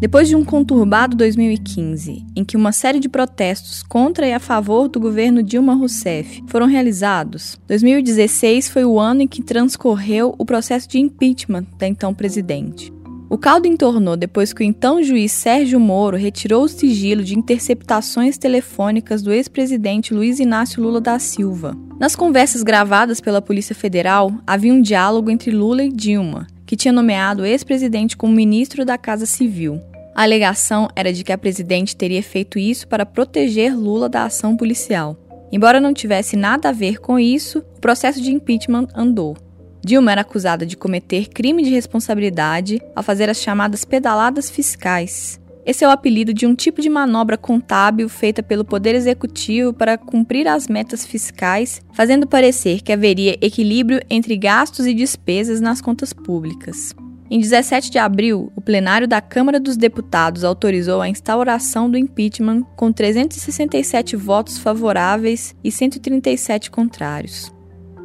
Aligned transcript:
Depois 0.00 0.28
de 0.28 0.34
um 0.34 0.42
conturbado 0.42 1.14
2015, 1.14 2.24
em 2.34 2.42
que 2.42 2.56
uma 2.56 2.72
série 2.72 2.98
de 2.98 3.06
protestos 3.06 3.82
contra 3.82 4.26
e 4.26 4.32
a 4.32 4.40
favor 4.40 4.88
do 4.88 4.98
governo 4.98 5.42
Dilma 5.42 5.74
Rousseff 5.74 6.42
foram 6.46 6.66
realizados, 6.66 7.60
2016 7.68 8.70
foi 8.70 8.84
o 8.86 8.98
ano 8.98 9.20
em 9.20 9.28
que 9.28 9.42
transcorreu 9.42 10.34
o 10.38 10.46
processo 10.46 10.88
de 10.88 10.98
impeachment 10.98 11.66
da 11.78 11.86
então 11.86 12.14
presidente. 12.14 12.90
O 13.30 13.38
caldo 13.38 13.68
entornou 13.68 14.16
depois 14.16 14.52
que 14.52 14.60
o 14.60 14.66
então 14.66 15.00
juiz 15.00 15.30
Sérgio 15.30 15.78
Moro 15.78 16.16
retirou 16.16 16.64
o 16.64 16.68
sigilo 16.68 17.22
de 17.22 17.38
interceptações 17.38 18.36
telefônicas 18.36 19.22
do 19.22 19.32
ex-presidente 19.32 20.12
Luiz 20.12 20.40
Inácio 20.40 20.82
Lula 20.82 21.00
da 21.00 21.16
Silva. 21.20 21.78
Nas 21.96 22.16
conversas 22.16 22.64
gravadas 22.64 23.20
pela 23.20 23.40
Polícia 23.40 23.72
Federal, 23.72 24.32
havia 24.44 24.74
um 24.74 24.82
diálogo 24.82 25.30
entre 25.30 25.52
Lula 25.52 25.84
e 25.84 25.92
Dilma, 25.92 26.48
que 26.66 26.74
tinha 26.74 26.90
nomeado 26.92 27.44
o 27.44 27.46
ex-presidente 27.46 28.16
como 28.16 28.34
ministro 28.34 28.84
da 28.84 28.98
Casa 28.98 29.26
Civil. 29.26 29.80
A 30.12 30.24
alegação 30.24 30.88
era 30.96 31.12
de 31.12 31.22
que 31.22 31.32
a 31.32 31.38
presidente 31.38 31.94
teria 31.94 32.24
feito 32.24 32.58
isso 32.58 32.88
para 32.88 33.06
proteger 33.06 33.78
Lula 33.78 34.08
da 34.08 34.24
ação 34.24 34.56
policial. 34.56 35.16
Embora 35.52 35.80
não 35.80 35.94
tivesse 35.94 36.34
nada 36.34 36.70
a 36.70 36.72
ver 36.72 36.98
com 36.98 37.16
isso, 37.16 37.60
o 37.76 37.80
processo 37.80 38.20
de 38.20 38.32
impeachment 38.32 38.88
andou. 38.92 39.36
Dilma 39.82 40.12
era 40.12 40.20
acusada 40.20 40.66
de 40.66 40.76
cometer 40.76 41.28
crime 41.28 41.62
de 41.62 41.70
responsabilidade 41.70 42.80
ao 42.94 43.02
fazer 43.02 43.30
as 43.30 43.38
chamadas 43.38 43.84
pedaladas 43.84 44.50
fiscais. 44.50 45.40
Esse 45.64 45.84
é 45.84 45.88
o 45.88 45.90
apelido 45.90 46.32
de 46.32 46.46
um 46.46 46.54
tipo 46.54 46.80
de 46.80 46.88
manobra 46.88 47.36
contábil 47.36 48.08
feita 48.08 48.42
pelo 48.42 48.64
Poder 48.64 48.94
Executivo 48.94 49.72
para 49.72 49.98
cumprir 49.98 50.48
as 50.48 50.68
metas 50.68 51.06
fiscais, 51.06 51.80
fazendo 51.92 52.26
parecer 52.26 52.80
que 52.80 52.92
haveria 52.92 53.38
equilíbrio 53.40 54.00
entre 54.08 54.36
gastos 54.36 54.86
e 54.86 54.94
despesas 54.94 55.60
nas 55.60 55.80
contas 55.80 56.12
públicas. 56.12 56.94
Em 57.30 57.38
17 57.38 57.90
de 57.90 57.98
abril, 57.98 58.50
o 58.56 58.60
plenário 58.60 59.06
da 59.06 59.20
Câmara 59.20 59.60
dos 59.60 59.76
Deputados 59.76 60.42
autorizou 60.42 61.00
a 61.00 61.08
instauração 61.08 61.88
do 61.88 61.96
impeachment 61.96 62.62
com 62.74 62.90
367 62.90 64.16
votos 64.16 64.58
favoráveis 64.58 65.54
e 65.62 65.70
137 65.70 66.70
contrários. 66.70 67.52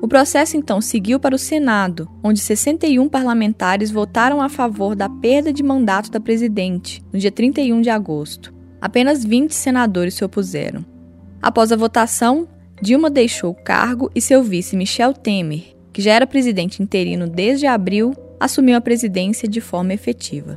O 0.06 0.08
processo 0.08 0.56
então 0.56 0.80
seguiu 0.81 1.20
para 1.20 1.34
o 1.34 1.39
Senado, 1.39 2.08
onde 2.23 2.39
61 2.39 3.09
parlamentares 3.09 3.89
votaram 3.89 4.39
a 4.39 4.48
favor 4.48 4.95
da 4.95 5.09
perda 5.09 5.52
de 5.52 5.64
mandato 5.64 6.11
da 6.11 6.20
presidente, 6.20 7.03
no 7.11 7.17
dia 7.17 7.31
31 7.31 7.81
de 7.81 7.89
agosto. 7.89 8.53
Apenas 8.80 9.26
20 9.26 9.56
senadores 9.56 10.14
se 10.14 10.23
opuseram. 10.23 10.86
Após 11.42 11.72
a 11.72 11.76
votação, 11.76 12.48
Dilma 12.80 13.09
deixou 13.09 13.50
o 13.50 13.64
cargo 13.64 14.11
e 14.14 14.22
seu 14.22 14.44
vice 14.44 14.78
Michel 14.78 15.11
Temer, 15.11 15.76
que 15.92 16.03
já 16.03 16.14
era 16.14 16.28
presidente 16.28 16.83
interino 16.83 17.28
desde 17.28 17.66
abril, 17.66 18.14
assumiu 18.39 18.78
a 18.78 18.81
presidência 18.81 19.50
de 19.50 19.59
forma 19.59 19.92
efetiva. 19.92 20.56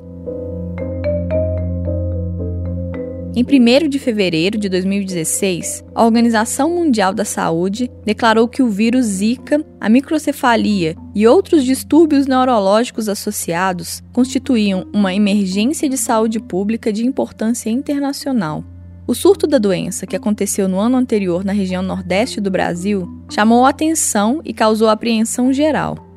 Em 3.39 3.45
1 3.45 3.89
de 3.89 4.01
fevereiro 4.01 4.59
de 4.59 4.69
2016, 4.69 5.85
a 5.95 6.05
Organização 6.05 6.71
Mundial 6.71 7.15
da 7.15 7.25
Saúde 7.25 7.89
declarou 8.05 8.49
que 8.49 8.65
o 8.65 8.69
vírus 8.69 9.07
Zika, 9.07 9.65
a 9.81 9.89
microcefalia 9.89 10.97
e 11.15 11.25
outros 11.25 11.65
distúrbios 11.65 12.27
neurológicos 12.27 13.09
associados 13.09 14.03
constituíam 14.13 14.89
uma 14.93 15.15
emergência 15.15 15.89
de 15.89 15.97
saúde 15.97 16.41
pública 16.41 16.93
de 16.93 17.07
importância 17.07 17.71
internacional. 17.71 18.65
O 19.07 19.15
surto 19.15 19.47
da 19.47 19.59
doença, 19.59 20.05
que 20.05 20.17
aconteceu 20.17 20.69
no 20.69 20.81
ano 20.81 20.97
anterior 20.97 21.45
na 21.45 21.53
região 21.53 21.81
nordeste 21.81 22.41
do 22.41 22.51
Brasil, 22.51 23.09
chamou 23.31 23.65
a 23.65 23.69
atenção 23.69 24.41
e 24.45 24.53
causou 24.53 24.89
apreensão 24.89 25.53
geral. 25.53 26.08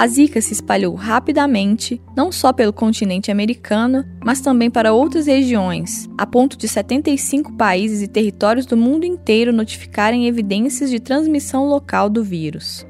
A 0.00 0.06
Zika 0.06 0.40
se 0.40 0.54
espalhou 0.54 0.94
rapidamente, 0.94 2.00
não 2.16 2.32
só 2.32 2.54
pelo 2.54 2.72
continente 2.72 3.30
americano, 3.30 4.02
mas 4.24 4.40
também 4.40 4.70
para 4.70 4.94
outras 4.94 5.26
regiões, 5.26 6.08
a 6.16 6.24
ponto 6.24 6.56
de 6.56 6.66
75 6.66 7.52
países 7.52 8.00
e 8.00 8.08
territórios 8.08 8.64
do 8.64 8.78
mundo 8.78 9.04
inteiro 9.04 9.52
notificarem 9.52 10.26
evidências 10.26 10.88
de 10.88 10.98
transmissão 10.98 11.66
local 11.66 12.08
do 12.08 12.24
vírus. 12.24 12.86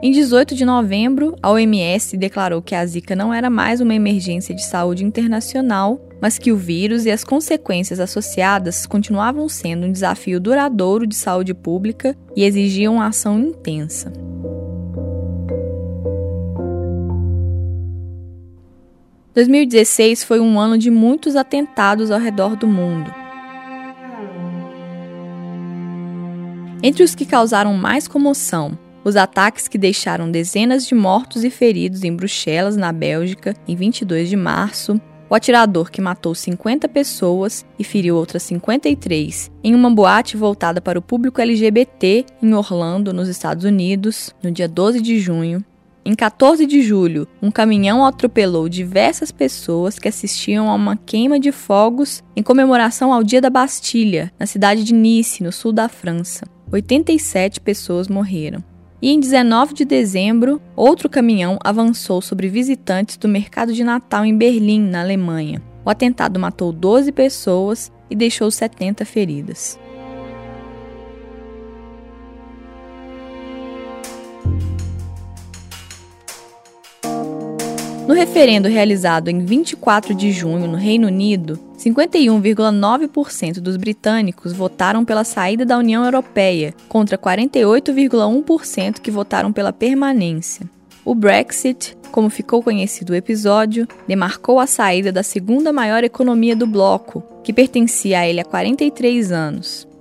Em 0.00 0.12
18 0.12 0.54
de 0.54 0.64
novembro, 0.64 1.34
a 1.42 1.50
OMS 1.50 2.16
declarou 2.16 2.62
que 2.62 2.76
a 2.76 2.86
Zika 2.86 3.16
não 3.16 3.34
era 3.34 3.50
mais 3.50 3.80
uma 3.80 3.96
emergência 3.96 4.54
de 4.54 4.64
saúde 4.64 5.04
internacional, 5.04 6.00
mas 6.20 6.38
que 6.38 6.52
o 6.52 6.56
vírus 6.56 7.06
e 7.06 7.10
as 7.10 7.24
consequências 7.24 7.98
associadas 7.98 8.86
continuavam 8.86 9.48
sendo 9.48 9.84
um 9.84 9.90
desafio 9.90 10.38
duradouro 10.38 11.08
de 11.08 11.16
saúde 11.16 11.54
pública 11.54 12.16
e 12.36 12.44
exigiam 12.44 13.02
ação 13.02 13.36
intensa. 13.40 14.12
2016 19.34 20.24
foi 20.24 20.40
um 20.40 20.60
ano 20.60 20.76
de 20.76 20.90
muitos 20.90 21.36
atentados 21.36 22.10
ao 22.10 22.20
redor 22.20 22.54
do 22.54 22.66
mundo. 22.66 23.12
Entre 26.82 27.02
os 27.02 27.14
que 27.14 27.24
causaram 27.24 27.72
mais 27.74 28.06
comoção, 28.06 28.76
os 29.02 29.16
ataques 29.16 29.68
que 29.68 29.78
deixaram 29.78 30.30
dezenas 30.30 30.86
de 30.86 30.94
mortos 30.94 31.44
e 31.44 31.50
feridos 31.50 32.04
em 32.04 32.14
Bruxelas, 32.14 32.76
na 32.76 32.92
Bélgica, 32.92 33.54
em 33.66 33.74
22 33.74 34.28
de 34.28 34.36
março, 34.36 35.00
o 35.30 35.34
atirador 35.34 35.90
que 35.90 36.02
matou 36.02 36.34
50 36.34 36.86
pessoas 36.88 37.64
e 37.78 37.84
feriu 37.84 38.16
outras 38.16 38.42
53 38.42 39.50
em 39.64 39.74
uma 39.74 39.90
boate 39.90 40.36
voltada 40.36 40.78
para 40.78 40.98
o 40.98 41.02
público 41.02 41.40
LGBT 41.40 42.26
em 42.42 42.52
Orlando, 42.52 43.14
nos 43.14 43.28
Estados 43.28 43.64
Unidos, 43.64 44.34
no 44.42 44.50
dia 44.50 44.68
12 44.68 45.00
de 45.00 45.18
junho, 45.18 45.64
em 46.04 46.16
14 46.16 46.66
de 46.66 46.82
julho, 46.82 47.28
um 47.40 47.48
caminhão 47.48 48.04
atropelou 48.04 48.68
diversas 48.68 49.30
pessoas 49.30 50.00
que 50.00 50.08
assistiam 50.08 50.68
a 50.68 50.74
uma 50.74 50.96
queima 50.96 51.38
de 51.38 51.52
fogos 51.52 52.24
em 52.34 52.42
comemoração 52.42 53.12
ao 53.12 53.22
Dia 53.22 53.40
da 53.40 53.48
Bastilha, 53.48 54.32
na 54.36 54.44
cidade 54.44 54.82
de 54.82 54.92
Nice, 54.92 55.44
no 55.44 55.52
sul 55.52 55.72
da 55.72 55.88
França. 55.88 56.44
87 56.72 57.60
pessoas 57.60 58.08
morreram. 58.08 58.64
E 59.00 59.10
em 59.10 59.20
19 59.20 59.74
de 59.74 59.84
dezembro, 59.84 60.60
outro 60.74 61.08
caminhão 61.08 61.56
avançou 61.62 62.20
sobre 62.20 62.48
visitantes 62.48 63.16
do 63.16 63.28
mercado 63.28 63.72
de 63.72 63.84
Natal 63.84 64.24
em 64.24 64.36
Berlim, 64.36 64.80
na 64.80 65.02
Alemanha. 65.02 65.62
O 65.84 65.90
atentado 65.90 66.38
matou 66.38 66.72
12 66.72 67.12
pessoas 67.12 67.92
e 68.10 68.16
deixou 68.16 68.50
70 68.50 69.04
feridas. 69.04 69.78
No 78.06 78.14
referendo 78.14 78.68
realizado 78.68 79.28
em 79.28 79.44
24 79.44 80.12
de 80.12 80.32
junho 80.32 80.66
no 80.66 80.76
Reino 80.76 81.06
Unido, 81.06 81.58
51,9% 81.78 83.60
dos 83.60 83.76
britânicos 83.76 84.52
votaram 84.52 85.04
pela 85.04 85.22
saída 85.22 85.64
da 85.64 85.78
União 85.78 86.04
Europeia, 86.04 86.74
contra 86.88 87.16
48,1% 87.16 89.00
que 89.00 89.10
votaram 89.10 89.52
pela 89.52 89.72
permanência. 89.72 90.68
O 91.04 91.14
Brexit, 91.14 91.96
como 92.10 92.28
ficou 92.28 92.62
conhecido 92.62 93.12
o 93.12 93.16
episódio, 93.16 93.86
demarcou 94.06 94.58
a 94.58 94.66
saída 94.66 95.12
da 95.12 95.22
segunda 95.22 95.72
maior 95.72 96.02
economia 96.02 96.56
do 96.56 96.66
bloco, 96.66 97.22
que 97.44 97.52
pertencia 97.52 98.20
a 98.20 98.28
ele 98.28 98.40
há 98.40 98.44
43 98.44 99.30
anos. 99.30 99.91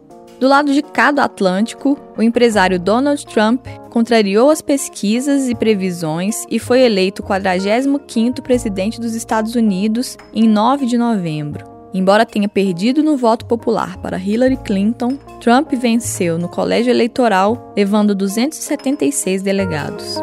Do 0.42 0.48
lado 0.48 0.74
de 0.74 0.82
cada 0.82 1.24
Atlântico, 1.24 1.96
o 2.18 2.24
empresário 2.24 2.80
Donald 2.80 3.24
Trump 3.28 3.68
contrariou 3.92 4.50
as 4.50 4.60
pesquisas 4.60 5.48
e 5.48 5.54
previsões 5.54 6.48
e 6.50 6.58
foi 6.58 6.82
eleito 6.82 7.22
45º 7.22 8.42
presidente 8.42 9.00
dos 9.00 9.14
Estados 9.14 9.54
Unidos 9.54 10.18
em 10.34 10.48
9 10.48 10.88
de 10.88 10.98
novembro. 10.98 11.64
Embora 11.94 12.26
tenha 12.26 12.50
perdido 12.50 13.04
no 13.04 13.16
voto 13.18 13.46
popular 13.46 13.98
para 13.98 14.18
Hillary 14.18 14.58
Clinton, 14.58 15.16
Trump 15.40 15.74
venceu 15.74 16.40
no 16.40 16.50
colégio 16.50 16.90
eleitoral, 16.90 17.72
levando 17.78 18.16
276 18.16 19.44
delegados. 19.44 20.16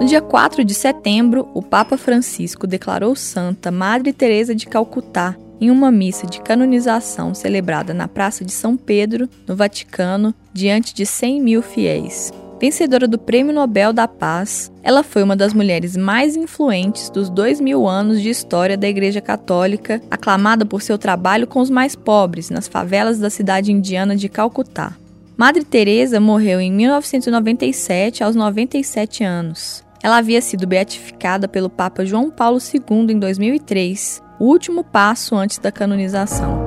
No 0.00 0.04
dia 0.04 0.20
4 0.20 0.64
de 0.64 0.74
setembro, 0.74 1.48
o 1.54 1.62
Papa 1.62 1.96
Francisco 1.96 2.66
declarou 2.66 3.14
santa 3.14 3.70
Madre 3.70 4.12
Teresa 4.12 4.52
de 4.52 4.66
Calcutá 4.66 5.36
em 5.60 5.70
uma 5.70 5.90
missa 5.90 6.26
de 6.26 6.40
canonização 6.40 7.34
celebrada 7.34 7.92
na 7.92 8.08
Praça 8.08 8.44
de 8.44 8.52
São 8.52 8.76
Pedro, 8.76 9.28
no 9.46 9.54
Vaticano, 9.54 10.34
diante 10.52 10.94
de 10.94 11.04
100 11.04 11.40
mil 11.40 11.62
fiéis. 11.62 12.32
Vencedora 12.60 13.08
do 13.08 13.18
Prêmio 13.18 13.54
Nobel 13.54 13.90
da 13.90 14.06
Paz, 14.06 14.70
ela 14.82 15.02
foi 15.02 15.22
uma 15.22 15.34
das 15.34 15.54
mulheres 15.54 15.96
mais 15.96 16.36
influentes 16.36 17.08
dos 17.08 17.30
dois 17.30 17.58
mil 17.58 17.88
anos 17.88 18.20
de 18.20 18.28
história 18.28 18.76
da 18.76 18.86
Igreja 18.86 19.20
Católica, 19.20 20.02
aclamada 20.10 20.66
por 20.66 20.82
seu 20.82 20.98
trabalho 20.98 21.46
com 21.46 21.60
os 21.60 21.70
mais 21.70 21.96
pobres 21.96 22.50
nas 22.50 22.68
favelas 22.68 23.18
da 23.18 23.30
cidade 23.30 23.72
indiana 23.72 24.14
de 24.14 24.28
Calcutá. 24.28 24.94
Madre 25.38 25.64
Teresa 25.64 26.20
morreu 26.20 26.60
em 26.60 26.70
1997 26.70 28.22
aos 28.22 28.36
97 28.36 29.24
anos. 29.24 29.82
Ela 30.02 30.18
havia 30.18 30.42
sido 30.42 30.66
beatificada 30.66 31.48
pelo 31.48 31.70
Papa 31.70 32.04
João 32.04 32.30
Paulo 32.30 32.58
II 32.58 33.14
em 33.14 33.18
2003 33.18 34.22
o 34.40 34.46
último 34.46 34.82
passo 34.82 35.36
antes 35.36 35.58
da 35.58 35.70
canonização. 35.70 36.66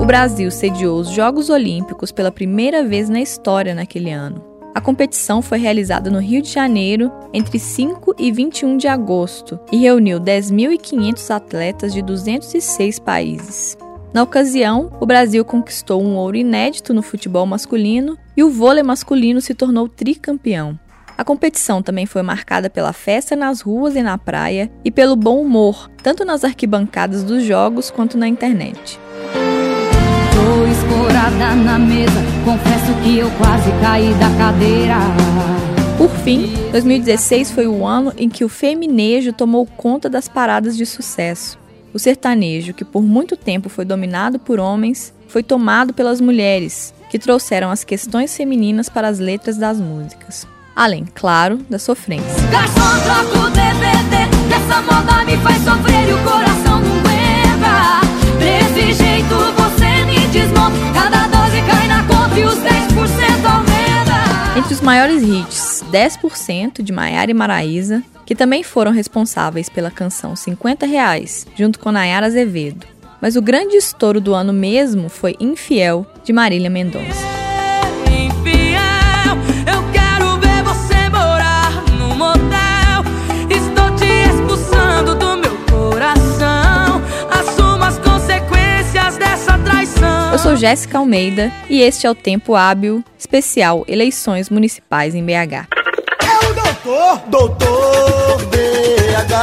O 0.00 0.06
Brasil 0.06 0.50
sediou 0.50 0.98
os 0.98 1.10
Jogos 1.10 1.50
Olímpicos 1.50 2.10
pela 2.10 2.32
primeira 2.32 2.82
vez 2.82 3.10
na 3.10 3.20
história 3.20 3.74
naquele 3.74 4.10
ano. 4.10 4.42
A 4.74 4.80
competição 4.80 5.42
foi 5.42 5.58
realizada 5.58 6.10
no 6.10 6.18
Rio 6.18 6.40
de 6.40 6.50
Janeiro 6.50 7.12
entre 7.34 7.58
5 7.58 8.14
e 8.18 8.32
21 8.32 8.78
de 8.78 8.88
agosto 8.88 9.60
e 9.70 9.76
reuniu 9.76 10.18
10.500 10.18 11.30
atletas 11.30 11.92
de 11.92 12.00
206 12.00 12.98
países. 12.98 13.76
Na 14.14 14.22
ocasião, 14.22 14.90
o 15.00 15.06
Brasil 15.06 15.44
conquistou 15.44 16.02
um 16.02 16.16
ouro 16.16 16.36
inédito 16.36 16.94
no 16.94 17.02
futebol 17.02 17.44
masculino 17.44 18.16
e 18.34 18.42
o 18.42 18.50
vôlei 18.50 18.82
masculino 18.82 19.40
se 19.40 19.54
tornou 19.54 19.86
tricampeão. 19.86 20.78
A 21.20 21.24
competição 21.24 21.82
também 21.82 22.06
foi 22.06 22.22
marcada 22.22 22.70
pela 22.70 22.94
festa 22.94 23.36
nas 23.36 23.60
ruas 23.60 23.94
e 23.94 24.00
na 24.00 24.16
praia 24.16 24.72
e 24.82 24.90
pelo 24.90 25.14
bom 25.14 25.38
humor, 25.42 25.90
tanto 26.02 26.24
nas 26.24 26.44
arquibancadas 26.44 27.22
dos 27.22 27.44
jogos 27.44 27.90
quanto 27.90 28.16
na 28.16 28.26
internet. 28.26 28.98
Tô 30.32 30.64
escorada 30.64 31.54
na 31.56 31.78
mesa, 31.78 32.22
confesso 32.42 32.94
que 33.02 33.18
eu 33.18 33.30
quase 33.32 33.70
caí 33.82 34.14
da 34.14 34.30
cadeira. 34.38 34.96
Por 35.98 36.08
fim, 36.24 36.54
2016 36.72 37.50
foi 37.50 37.66
o 37.66 37.86
ano 37.86 38.14
em 38.16 38.30
que 38.30 38.42
o 38.42 38.48
feminejo 38.48 39.34
tomou 39.34 39.66
conta 39.66 40.08
das 40.08 40.26
paradas 40.26 40.74
de 40.74 40.86
sucesso. 40.86 41.58
O 41.92 41.98
sertanejo, 41.98 42.72
que 42.72 42.82
por 42.82 43.02
muito 43.02 43.36
tempo 43.36 43.68
foi 43.68 43.84
dominado 43.84 44.38
por 44.38 44.58
homens, 44.58 45.12
foi 45.28 45.42
tomado 45.42 45.92
pelas 45.92 46.18
mulheres, 46.18 46.94
que 47.10 47.18
trouxeram 47.18 47.70
as 47.70 47.84
questões 47.84 48.34
femininas 48.34 48.88
para 48.88 49.06
as 49.06 49.18
letras 49.18 49.58
das 49.58 49.78
músicas 49.78 50.48
além, 50.80 51.04
claro, 51.14 51.58
da 51.68 51.78
sofrência. 51.78 52.42
Garçom, 52.50 53.00
troca 53.04 53.46
o 53.46 53.50
DVD, 53.50 54.16
essa 54.50 54.80
moda 54.80 55.24
me 55.26 55.36
faz 55.36 55.62
sofrer 55.62 56.08
e 56.08 56.12
o 56.14 56.18
coração 56.24 56.80
não 56.80 57.00
aguenta. 57.00 58.00
Desse 58.38 58.94
jeito 58.94 59.34
você 59.34 60.04
me 60.06 60.26
desmonta, 60.28 60.76
cada 60.94 61.26
dose 61.26 61.60
cai 61.66 61.86
na 61.86 62.02
conta 62.04 62.40
e 62.40 62.44
os 62.44 62.54
10% 62.54 63.44
aumenta. 63.44 64.58
Entre 64.58 64.72
os 64.72 64.80
maiores 64.80 65.22
hits, 65.22 65.84
10% 65.92 66.82
de 66.82 66.92
Maiara 66.94 67.30
e 67.30 67.34
Maraísa, 67.34 68.02
que 68.24 68.34
também 68.34 68.62
foram 68.62 68.90
responsáveis 68.90 69.68
pela 69.68 69.90
canção 69.90 70.34
50 70.34 70.86
Reais, 70.86 71.46
junto 71.54 71.78
com 71.78 71.92
Nayara 71.92 72.26
Azevedo. 72.26 72.86
Mas 73.20 73.36
o 73.36 73.42
grande 73.42 73.76
estouro 73.76 74.18
do 74.18 74.32
ano 74.32 74.54
mesmo 74.54 75.10
foi 75.10 75.36
Infiel, 75.38 76.06
de 76.24 76.32
Marília 76.32 76.70
Mendonça. 76.70 77.39
Sou 90.38 90.56
Jéssica 90.56 90.98
Almeida 90.98 91.52
e 91.68 91.82
este 91.82 92.06
é 92.06 92.10
o 92.10 92.14
Tempo 92.14 92.54
Hábil 92.54 93.04
especial 93.18 93.84
Eleições 93.86 94.48
Municipais 94.48 95.14
em 95.14 95.24
BH. 95.24 95.68
É 96.22 96.46
o 96.48 96.54
doutor, 96.54 97.18
doutor 97.28 98.46
BH. 98.46 99.34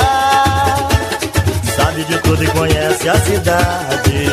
Sabe 1.75 2.03
de 2.03 2.17
tudo 2.21 2.43
e 2.43 2.47
conhece 2.47 3.07
a 3.09 3.19
cidade. 3.19 4.27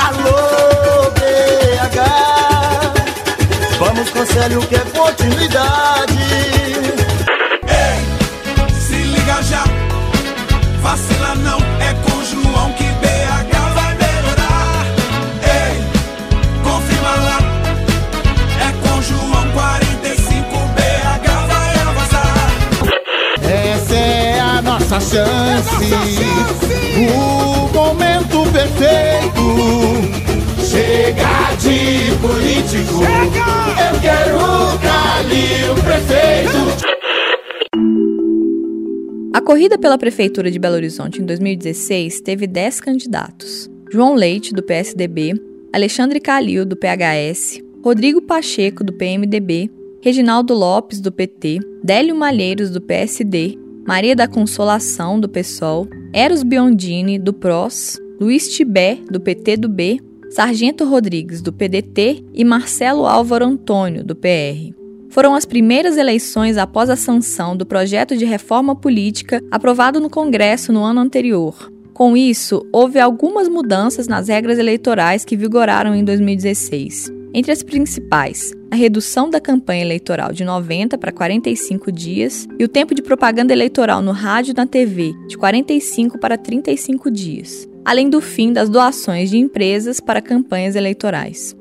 Alô, 0.00 1.10
BH. 1.12 1.98
Vamos, 3.78 4.10
conselho, 4.10 4.60
que 4.66 4.74
é 4.74 4.80
continuidade. 4.80 6.16
Chance. 25.62 26.20
O 26.98 27.68
momento 27.74 28.42
perfeito. 28.52 29.42
Chega 30.64 31.54
de 31.56 32.16
político. 32.20 33.02
Eu 33.02 34.00
quero 34.00 34.38
Calil 34.80 35.74
prefeito. 35.82 36.86
A 39.34 39.40
corrida 39.40 39.78
pela 39.78 39.98
Prefeitura 39.98 40.50
de 40.50 40.58
Belo 40.58 40.76
Horizonte 40.76 41.20
em 41.22 41.24
2016 41.26 42.20
teve 42.20 42.46
10 42.46 42.80
candidatos: 42.80 43.70
João 43.92 44.14
Leite, 44.14 44.52
do 44.52 44.62
PSDB, 44.62 45.34
Alexandre 45.72 46.20
Calil, 46.20 46.64
do 46.64 46.76
PHS, 46.76 47.60
Rodrigo 47.82 48.20
Pacheco, 48.22 48.82
do 48.82 48.92
PMDB, 48.92 49.70
Reginaldo 50.02 50.54
Lopes, 50.54 51.00
do 51.00 51.12
PT, 51.12 51.58
Délio 51.82 52.16
Malheiros, 52.16 52.70
do 52.70 52.80
PSD, 52.80 53.58
Maria 53.86 54.16
da 54.16 54.26
Consolação, 54.26 55.20
do 55.20 55.28
PSOL, 55.28 55.86
Eros 56.12 56.42
Biondini, 56.42 57.20
do 57.20 57.32
PROS, 57.32 58.00
Luiz 58.20 58.48
Tibé, 58.48 58.98
do 59.08 59.20
PT 59.20 59.58
do 59.58 59.68
B, 59.68 60.00
Sargento 60.30 60.84
Rodrigues, 60.84 61.40
do 61.40 61.52
PDT 61.52 62.24
e 62.34 62.44
Marcelo 62.44 63.06
Álvaro 63.06 63.44
Antônio, 63.44 64.02
do 64.02 64.16
PR. 64.16 64.74
Foram 65.08 65.36
as 65.36 65.44
primeiras 65.44 65.96
eleições 65.96 66.56
após 66.56 66.90
a 66.90 66.96
sanção 66.96 67.56
do 67.56 67.64
projeto 67.64 68.16
de 68.16 68.24
reforma 68.24 68.74
política 68.74 69.40
aprovado 69.52 70.00
no 70.00 70.10
Congresso 70.10 70.72
no 70.72 70.82
ano 70.82 71.00
anterior. 71.00 71.72
Com 71.94 72.16
isso, 72.16 72.66
houve 72.72 72.98
algumas 72.98 73.48
mudanças 73.48 74.08
nas 74.08 74.26
regras 74.26 74.58
eleitorais 74.58 75.24
que 75.24 75.36
vigoraram 75.36 75.94
em 75.94 76.04
2016. 76.04 77.10
Entre 77.38 77.52
as 77.52 77.62
principais, 77.62 78.54
a 78.70 78.76
redução 78.76 79.28
da 79.28 79.38
campanha 79.38 79.82
eleitoral 79.82 80.32
de 80.32 80.42
90 80.42 80.96
para 80.96 81.12
45 81.12 81.92
dias 81.92 82.48
e 82.58 82.64
o 82.64 82.68
tempo 82.68 82.94
de 82.94 83.02
propaganda 83.02 83.52
eleitoral 83.52 84.00
no 84.00 84.10
rádio 84.10 84.52
e 84.52 84.56
na 84.56 84.66
TV 84.66 85.12
de 85.28 85.36
45 85.36 86.18
para 86.18 86.38
35 86.38 87.10
dias, 87.10 87.68
além 87.84 88.08
do 88.08 88.22
fim 88.22 88.54
das 88.54 88.70
doações 88.70 89.28
de 89.28 89.36
empresas 89.36 90.00
para 90.00 90.22
campanhas 90.22 90.76
eleitorais. 90.76 91.54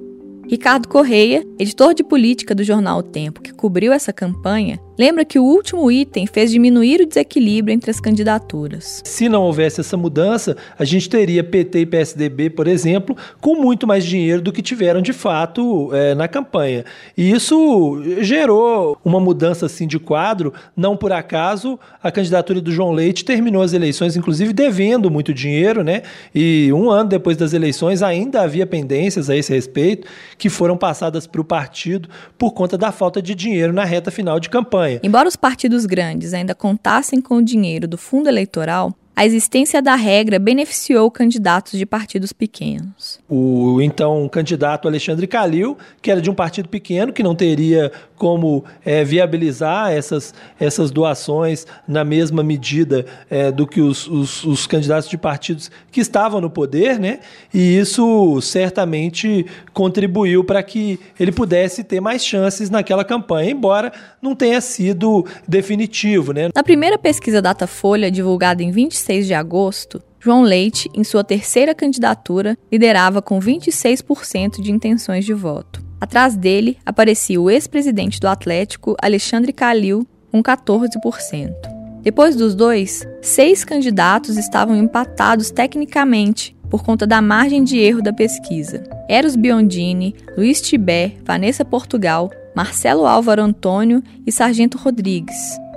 Ricardo 0.48 0.88
Correia, 0.88 1.46
editor 1.60 1.94
de 1.94 2.06
política 2.06 2.56
do 2.56 2.64
jornal 2.64 3.00
O 3.00 3.04
Tempo, 3.04 3.42
que 3.42 3.54
cobriu 3.54 3.92
essa 3.92 4.14
campanha, 4.14 4.80
lembra 4.98 5.26
que 5.26 5.38
o 5.38 5.44
último 5.44 5.92
item 5.92 6.26
fez 6.26 6.52
diminuir 6.52 7.02
o 7.02 7.06
desequilíbrio 7.06 7.74
entre 7.74 7.92
as 7.92 8.00
candidaturas. 8.00 9.02
Se 9.04 9.28
não 9.28 9.44
houvesse 9.44 9.82
essa 9.82 9.98
mudança, 9.98 10.56
a 10.78 10.86
gente 10.86 11.10
teria 11.10 11.44
PT 11.44 11.80
e 11.80 11.86
PSDB, 11.86 12.50
por 12.50 12.68
exemplo, 12.68 13.16
com 13.42 13.56
muito 13.56 13.86
mais 13.86 14.06
dinheiro 14.06 14.42
do 14.42 14.52
que 14.52 14.62
tiveram 14.62 15.02
de 15.02 15.14
fato 15.14 15.94
é, 15.94 16.16
na 16.16 16.28
campanha. 16.28 16.86
E 17.18 17.32
isso 17.32 18.02
gerou 18.22 18.98
uma 19.04 19.20
mudança 19.20 19.66
assim 19.66 19.88
de 19.88 20.00
quadro. 20.00 20.54
Não 20.76 20.96
por 20.96 21.12
acaso 21.12 21.80
a 22.02 22.12
candidatura 22.12 22.62
do 22.62 22.72
João 22.72 22.92
Leite 22.92 23.26
terminou 23.26 23.62
as 23.62 23.74
eleições, 23.74 24.16
inclusive 24.16 24.54
devendo 24.54 25.12
muito 25.12 25.34
dinheiro, 25.34 25.84
né? 25.84 26.04
E 26.34 26.72
um 26.74 26.90
ano 26.90 27.10
depois 27.10 27.38
das 27.38 27.54
eleições 27.54 28.02
ainda 28.02 28.42
havia 28.42 28.66
pendências 28.66 29.30
a 29.30 29.36
esse 29.36 29.54
respeito 29.54 30.08
que 30.38 30.50
foram 30.50 30.78
passadas 30.78 31.28
para 31.28 31.42
o 31.42 31.46
partido 31.46 32.10
por 32.38 32.52
conta 32.52 32.78
da 32.78 32.92
falta 32.92 33.22
de 33.22 33.36
dinheiro 33.36 33.74
na 33.74 33.84
reta 33.84 34.12
final 34.12 34.40
de 34.40 34.50
campanha 34.50 34.85
campanha. 34.86 35.00
Embora 35.04 35.28
os 35.28 35.36
partidos 35.36 35.86
grandes 35.86 36.34
ainda 36.34 36.56
contassem 36.56 37.22
com 37.22 37.38
o 37.38 37.44
dinheiro 37.44 37.88
do 37.88 37.98
fundo 37.98 38.30
eleitoral, 38.30 38.94
a 39.16 39.26
existência 39.26 39.82
da 39.82 39.96
regra 39.96 40.38
beneficiou 40.38 41.10
candidatos 41.10 41.80
de 41.80 41.86
partidos 41.86 42.34
pequenos. 42.34 43.20
O 43.30 43.82
então 43.82 44.28
candidato 44.28 44.88
Alexandre 44.88 45.26
Calil, 45.26 45.78
que 46.02 46.12
era 46.12 46.22
de 46.22 46.30
um 46.30 46.34
partido 46.34 46.68
pequeno, 46.68 47.14
que 47.14 47.24
não 47.24 47.34
teria 47.34 47.92
como 48.18 48.64
é, 48.84 49.04
viabilizar 49.04 49.92
essas, 49.92 50.34
essas 50.60 50.92
doações 50.92 51.66
na 51.88 52.04
mesma 52.04 52.44
medida 52.44 53.06
é, 53.30 53.52
do 53.52 53.68
que 53.68 53.82
os, 53.82 54.08
os, 54.08 54.44
os, 54.44 54.68
candidatos 54.68 55.10
de 55.10 55.18
partidos 55.18 55.70
que 55.92 56.00
estavam 56.02 56.40
no 56.40 56.50
poder, 56.50 57.00
né? 57.00 57.20
E 57.54 57.78
isso 57.78 58.40
certamente 58.42 59.46
contribuiu 59.74 60.44
para 60.44 60.64
que 60.64 61.00
ele 61.20 61.32
pudesse 61.32 61.84
ter 61.84 62.00
mais 62.00 62.26
chances 62.26 62.70
naquela 62.70 63.04
campanha, 63.04 63.52
embora 63.52 63.92
não 64.22 64.36
tenha 64.36 64.60
sido 64.62 65.26
definitivo, 65.48 66.34
né? 66.34 66.50
Na 66.56 66.64
primeira 66.64 66.98
pesquisa 66.98 67.42
Datafolha, 67.42 68.10
divulgada 68.10 68.64
em 68.64 68.72
26 69.06 69.28
de 69.28 69.34
agosto, 69.34 70.02
João 70.20 70.42
Leite, 70.42 70.90
em 70.94 71.04
sua 71.04 71.24
terceira 71.24 71.76
candidatura, 71.76 72.58
liderava 72.72 73.22
com 73.22 73.40
26% 73.40 74.62
de 74.62 74.72
intenções 74.72 75.24
de 75.24 75.34
voto. 75.34 75.86
Atrás 76.02 76.36
dele 76.36 76.78
aparecia 76.84 77.40
o 77.40 77.50
ex-presidente 77.50 78.20
do 78.20 78.28
Atlético, 78.28 78.96
Alexandre 79.02 79.54
Calil, 79.54 80.08
com 80.32 80.42
14%. 80.42 81.54
Depois 82.02 82.36
dos 82.36 82.56
dois, 82.56 83.08
seis 83.22 83.64
candidatos 83.64 84.38
estavam 84.38 84.76
empatados 84.76 85.52
tecnicamente 85.52 86.56
por 86.70 86.84
conta 86.84 87.06
da 87.06 87.22
margem 87.22 87.64
de 87.64 87.78
erro 87.78 88.02
da 88.02 88.12
pesquisa. 88.12 88.84
Eros 89.08 89.36
Biondini, 89.36 90.16
Luiz 90.36 90.62
Tibé, 90.62 91.14
Vanessa 91.24 91.64
Portugal, 91.64 92.30
Marcelo 92.56 93.06
Álvaro 93.06 93.42
Antônio 93.42 94.04
e 94.26 94.32
Sargento 94.32 94.78
Rodrigues. 94.78 95.36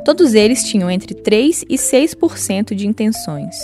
Todos 0.09 0.33
eles 0.33 0.65
tinham 0.65 0.91
entre 0.91 1.13
3 1.13 1.67
e 1.69 1.77
6% 1.77 2.75
de 2.75 2.87
intenções. 2.87 3.55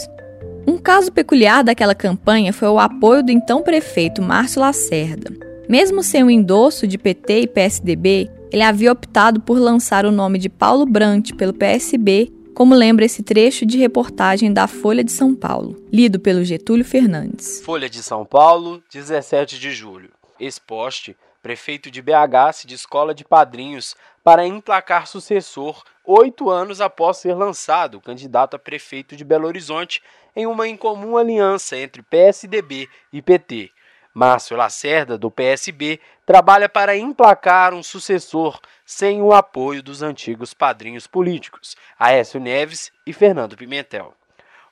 Um 0.66 0.76
caso 0.76 1.10
peculiar 1.10 1.64
daquela 1.64 1.94
campanha 1.94 2.52
foi 2.52 2.68
o 2.68 2.78
apoio 2.78 3.22
do 3.22 3.32
então 3.32 3.62
prefeito 3.62 4.20
Márcio 4.20 4.60
Lacerda. 4.60 5.32
Mesmo 5.66 6.02
sem 6.02 6.22
o 6.22 6.28
endosso 6.28 6.86
de 6.86 6.98
PT 6.98 7.40
e 7.40 7.46
PSDB, 7.46 8.30
ele 8.52 8.62
havia 8.62 8.92
optado 8.92 9.40
por 9.40 9.58
lançar 9.58 10.04
o 10.04 10.12
nome 10.12 10.38
de 10.38 10.50
Paulo 10.50 10.84
Brant 10.84 11.32
pelo 11.32 11.54
PSB, 11.54 12.30
como 12.54 12.74
lembra 12.74 13.06
esse 13.06 13.22
trecho 13.22 13.64
de 13.64 13.78
reportagem 13.78 14.52
da 14.52 14.66
Folha 14.66 15.02
de 15.02 15.12
São 15.12 15.34
Paulo, 15.34 15.82
lido 15.90 16.20
pelo 16.20 16.44
Getúlio 16.44 16.84
Fernandes. 16.84 17.62
Folha 17.62 17.88
de 17.88 18.02
São 18.02 18.22
Paulo, 18.22 18.82
17 18.92 19.58
de 19.58 19.70
julho. 19.70 20.10
Exposte, 20.38 21.16
prefeito 21.42 21.90
de 21.90 22.02
BH 22.02 22.52
se 22.52 22.66
de 22.66 22.74
escola 22.74 23.14
de 23.14 23.24
padrinhos 23.24 23.94
para 24.24 24.46
emplacar 24.46 25.06
sucessor 25.06 25.84
oito 26.02 26.48
anos 26.48 26.80
após 26.80 27.18
ser 27.18 27.34
lançado 27.34 28.00
candidato 28.00 28.56
a 28.56 28.58
prefeito 28.58 29.14
de 29.14 29.22
Belo 29.22 29.46
Horizonte 29.46 30.02
em 30.34 30.46
uma 30.46 30.66
incomum 30.66 31.18
aliança 31.18 31.76
entre 31.76 32.02
PSDB 32.02 32.88
e 33.12 33.20
PT. 33.20 33.70
Márcio 34.14 34.56
Lacerda, 34.56 35.18
do 35.18 35.30
PSB, 35.30 36.00
trabalha 36.24 36.68
para 36.68 36.96
emplacar 36.96 37.74
um 37.74 37.82
sucessor 37.82 38.60
sem 38.86 39.20
o 39.20 39.32
apoio 39.32 39.82
dos 39.82 40.02
antigos 40.02 40.54
padrinhos 40.54 41.06
políticos, 41.06 41.76
Aécio 41.98 42.40
Neves 42.40 42.92
e 43.04 43.12
Fernando 43.12 43.56
Pimentel. 43.56 44.14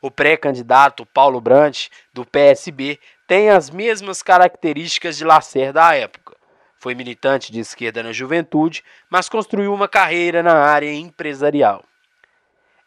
O 0.00 0.10
pré-candidato 0.10 1.04
Paulo 1.04 1.40
Brandt, 1.40 1.90
do 2.14 2.24
PSB, 2.24 2.98
tem 3.26 3.50
as 3.50 3.68
mesmas 3.68 4.22
características 4.22 5.16
de 5.16 5.24
Lacerda 5.24 5.86
à 5.86 5.94
época. 5.94 6.21
Foi 6.82 6.96
militante 6.96 7.52
de 7.52 7.60
esquerda 7.60 8.02
na 8.02 8.10
juventude, 8.10 8.82
mas 9.08 9.28
construiu 9.28 9.72
uma 9.72 9.86
carreira 9.86 10.42
na 10.42 10.54
área 10.64 10.92
empresarial. 10.92 11.84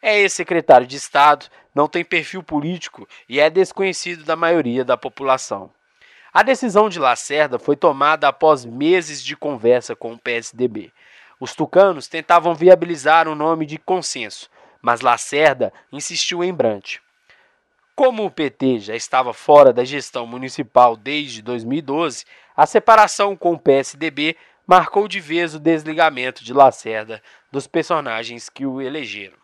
É 0.02 0.20
ex-secretário 0.20 0.86
de 0.86 0.96
Estado, 0.96 1.46
não 1.74 1.88
tem 1.88 2.04
perfil 2.04 2.42
político 2.42 3.08
e 3.26 3.40
é 3.40 3.48
desconhecido 3.48 4.22
da 4.22 4.36
maioria 4.36 4.84
da 4.84 4.98
população. 4.98 5.70
A 6.30 6.42
decisão 6.42 6.90
de 6.90 6.98
Lacerda 6.98 7.58
foi 7.58 7.74
tomada 7.74 8.28
após 8.28 8.66
meses 8.66 9.24
de 9.24 9.34
conversa 9.34 9.96
com 9.96 10.12
o 10.12 10.18
PSDB. 10.18 10.92
Os 11.40 11.54
tucanos 11.54 12.06
tentavam 12.06 12.54
viabilizar 12.54 13.26
um 13.26 13.34
nome 13.34 13.64
de 13.64 13.78
consenso, 13.78 14.50
mas 14.82 15.00
Lacerda 15.00 15.72
insistiu 15.90 16.44
em 16.44 16.52
Brant. 16.52 16.96
Como 17.94 18.26
o 18.26 18.30
PT 18.30 18.80
já 18.80 18.94
estava 18.94 19.32
fora 19.32 19.72
da 19.72 19.82
gestão 19.82 20.26
municipal 20.26 20.98
desde 20.98 21.40
2012, 21.40 22.26
a 22.56 22.64
separação 22.64 23.36
com 23.36 23.52
o 23.52 23.58
PSDB 23.58 24.36
marcou 24.66 25.06
de 25.06 25.20
vez 25.20 25.54
o 25.54 25.60
desligamento 25.60 26.42
de 26.42 26.52
Lacerda 26.52 27.22
dos 27.52 27.66
personagens 27.66 28.48
que 28.48 28.66
o 28.66 28.80
elegeram. 28.80 29.36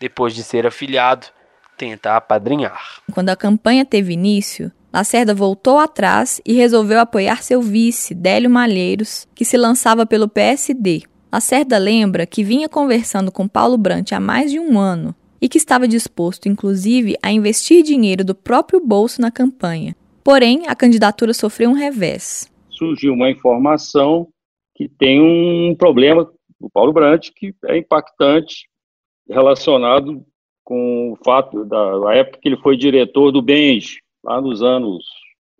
Depois 0.00 0.34
de 0.34 0.42
ser 0.42 0.66
afiliado, 0.66 1.28
tenta 1.76 2.16
apadrinhar. 2.16 3.00
Quando 3.12 3.30
a 3.30 3.36
campanha 3.36 3.84
teve 3.84 4.12
início, 4.12 4.70
Lacerda 4.92 5.34
voltou 5.34 5.78
atrás 5.78 6.40
e 6.44 6.52
resolveu 6.52 7.00
apoiar 7.00 7.42
seu 7.42 7.60
vice, 7.62 8.14
Délio 8.14 8.50
Malheiros, 8.50 9.26
que 9.34 9.44
se 9.44 9.56
lançava 9.56 10.04
pelo 10.04 10.28
PSD. 10.28 11.02
Lacerda 11.32 11.78
lembra 11.78 12.26
que 12.26 12.44
vinha 12.44 12.68
conversando 12.68 13.32
com 13.32 13.48
Paulo 13.48 13.76
Brant 13.76 14.12
há 14.12 14.20
mais 14.20 14.50
de 14.50 14.60
um 14.60 14.78
ano 14.78 15.14
e 15.40 15.48
que 15.48 15.58
estava 15.58 15.88
disposto, 15.88 16.48
inclusive, 16.48 17.16
a 17.22 17.32
investir 17.32 17.82
dinheiro 17.82 18.24
do 18.24 18.34
próprio 18.34 18.80
bolso 18.80 19.20
na 19.20 19.30
campanha. 19.30 19.96
Porém, 20.24 20.66
a 20.66 20.74
candidatura 20.74 21.34
sofreu 21.34 21.68
um 21.68 21.74
revés. 21.74 22.50
Surgiu 22.70 23.12
uma 23.12 23.30
informação 23.30 24.26
que 24.74 24.88
tem 24.88 25.20
um 25.20 25.74
problema 25.76 26.24
do 26.58 26.70
Paulo 26.70 26.94
Brant 26.94 27.28
que 27.36 27.54
é 27.66 27.76
impactante 27.76 28.66
relacionado 29.28 30.24
com 30.64 31.12
o 31.12 31.16
fato 31.22 31.64
da, 31.66 31.98
da 31.98 32.14
época 32.14 32.38
que 32.40 32.48
ele 32.48 32.56
foi 32.56 32.74
diretor 32.74 33.30
do 33.30 33.42
BENJ, 33.42 33.98
lá 34.24 34.40
nos 34.40 34.62
anos, 34.62 35.04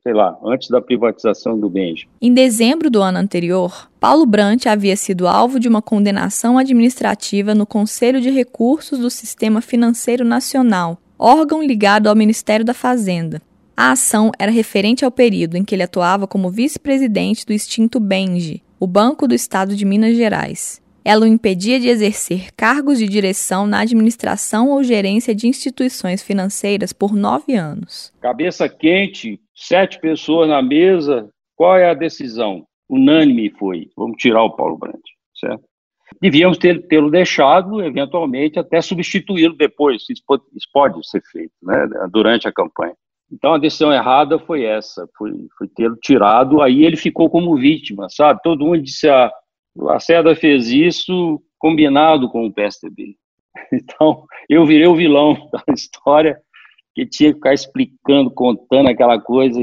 sei 0.02 0.14
lá, 0.14 0.36
antes 0.42 0.68
da 0.68 0.80
privatização 0.80 1.60
do 1.60 1.68
Benji. 1.68 2.08
Em 2.20 2.32
dezembro 2.32 2.90
do 2.90 3.02
ano 3.02 3.18
anterior, 3.18 3.90
Paulo 4.00 4.24
Brant 4.24 4.66
havia 4.66 4.96
sido 4.96 5.28
alvo 5.28 5.60
de 5.60 5.68
uma 5.68 5.82
condenação 5.82 6.56
administrativa 6.56 7.54
no 7.54 7.66
Conselho 7.66 8.20
de 8.20 8.30
Recursos 8.30 8.98
do 8.98 9.10
Sistema 9.10 9.60
Financeiro 9.60 10.24
Nacional, 10.24 10.98
órgão 11.18 11.62
ligado 11.62 12.06
ao 12.06 12.16
Ministério 12.16 12.64
da 12.64 12.72
Fazenda. 12.74 13.42
A 13.76 13.90
ação 13.90 14.30
era 14.38 14.52
referente 14.52 15.04
ao 15.04 15.10
período 15.10 15.56
em 15.56 15.64
que 15.64 15.74
ele 15.74 15.82
atuava 15.82 16.28
como 16.28 16.48
vice-presidente 16.48 17.44
do 17.44 17.52
extinto 17.52 17.98
Benji, 17.98 18.62
o 18.78 18.86
Banco 18.86 19.26
do 19.26 19.34
Estado 19.34 19.74
de 19.74 19.84
Minas 19.84 20.16
Gerais. 20.16 20.80
Ela 21.04 21.24
o 21.24 21.28
impedia 21.28 21.80
de 21.80 21.88
exercer 21.88 22.52
cargos 22.56 22.98
de 22.98 23.08
direção 23.08 23.66
na 23.66 23.80
administração 23.80 24.70
ou 24.70 24.84
gerência 24.84 25.34
de 25.34 25.48
instituições 25.48 26.22
financeiras 26.22 26.92
por 26.92 27.14
nove 27.14 27.56
anos. 27.56 28.12
Cabeça 28.20 28.68
quente, 28.68 29.40
sete 29.52 30.00
pessoas 30.00 30.48
na 30.48 30.62
mesa, 30.62 31.28
qual 31.56 31.76
é 31.76 31.90
a 31.90 31.94
decisão? 31.94 32.64
Unânime 32.88 33.50
foi, 33.58 33.90
vamos 33.96 34.16
tirar 34.18 34.44
o 34.44 34.54
Paulo 34.54 34.78
Brandt, 34.78 35.02
certo? 35.34 35.64
Devíamos 36.22 36.58
tê-lo 36.58 37.10
deixado, 37.10 37.82
eventualmente, 37.82 38.58
até 38.58 38.80
substituí-lo 38.80 39.56
depois, 39.56 40.04
isso 40.08 40.22
pode, 40.24 40.44
isso 40.54 40.68
pode 40.72 41.08
ser 41.08 41.22
feito, 41.32 41.52
né, 41.60 41.88
durante 42.10 42.46
a 42.46 42.52
campanha. 42.52 42.94
Então 43.32 43.54
a 43.54 43.58
decisão 43.58 43.92
errada 43.92 44.38
foi 44.38 44.64
essa, 44.64 45.08
foi, 45.16 45.32
foi 45.58 45.68
tê-lo 45.68 45.96
tirado, 45.96 46.60
aí 46.60 46.84
ele 46.84 46.96
ficou 46.96 47.28
como 47.28 47.56
vítima, 47.56 48.08
sabe? 48.08 48.40
Todo 48.42 48.64
mundo 48.64 48.82
disse, 48.82 49.08
ah, 49.08 49.32
Lacerda 49.76 50.34
fez 50.36 50.70
isso 50.70 51.42
combinado 51.58 52.28
com 52.30 52.46
o 52.46 52.52
PSDB. 52.52 53.16
Então, 53.72 54.26
eu 54.48 54.66
virei 54.66 54.86
o 54.86 54.96
vilão 54.96 55.34
da 55.50 55.62
história, 55.72 56.38
que 56.94 57.06
tinha 57.06 57.30
que 57.30 57.36
ficar 57.36 57.54
explicando, 57.54 58.30
contando 58.30 58.88
aquela 58.88 59.18
coisa. 59.20 59.60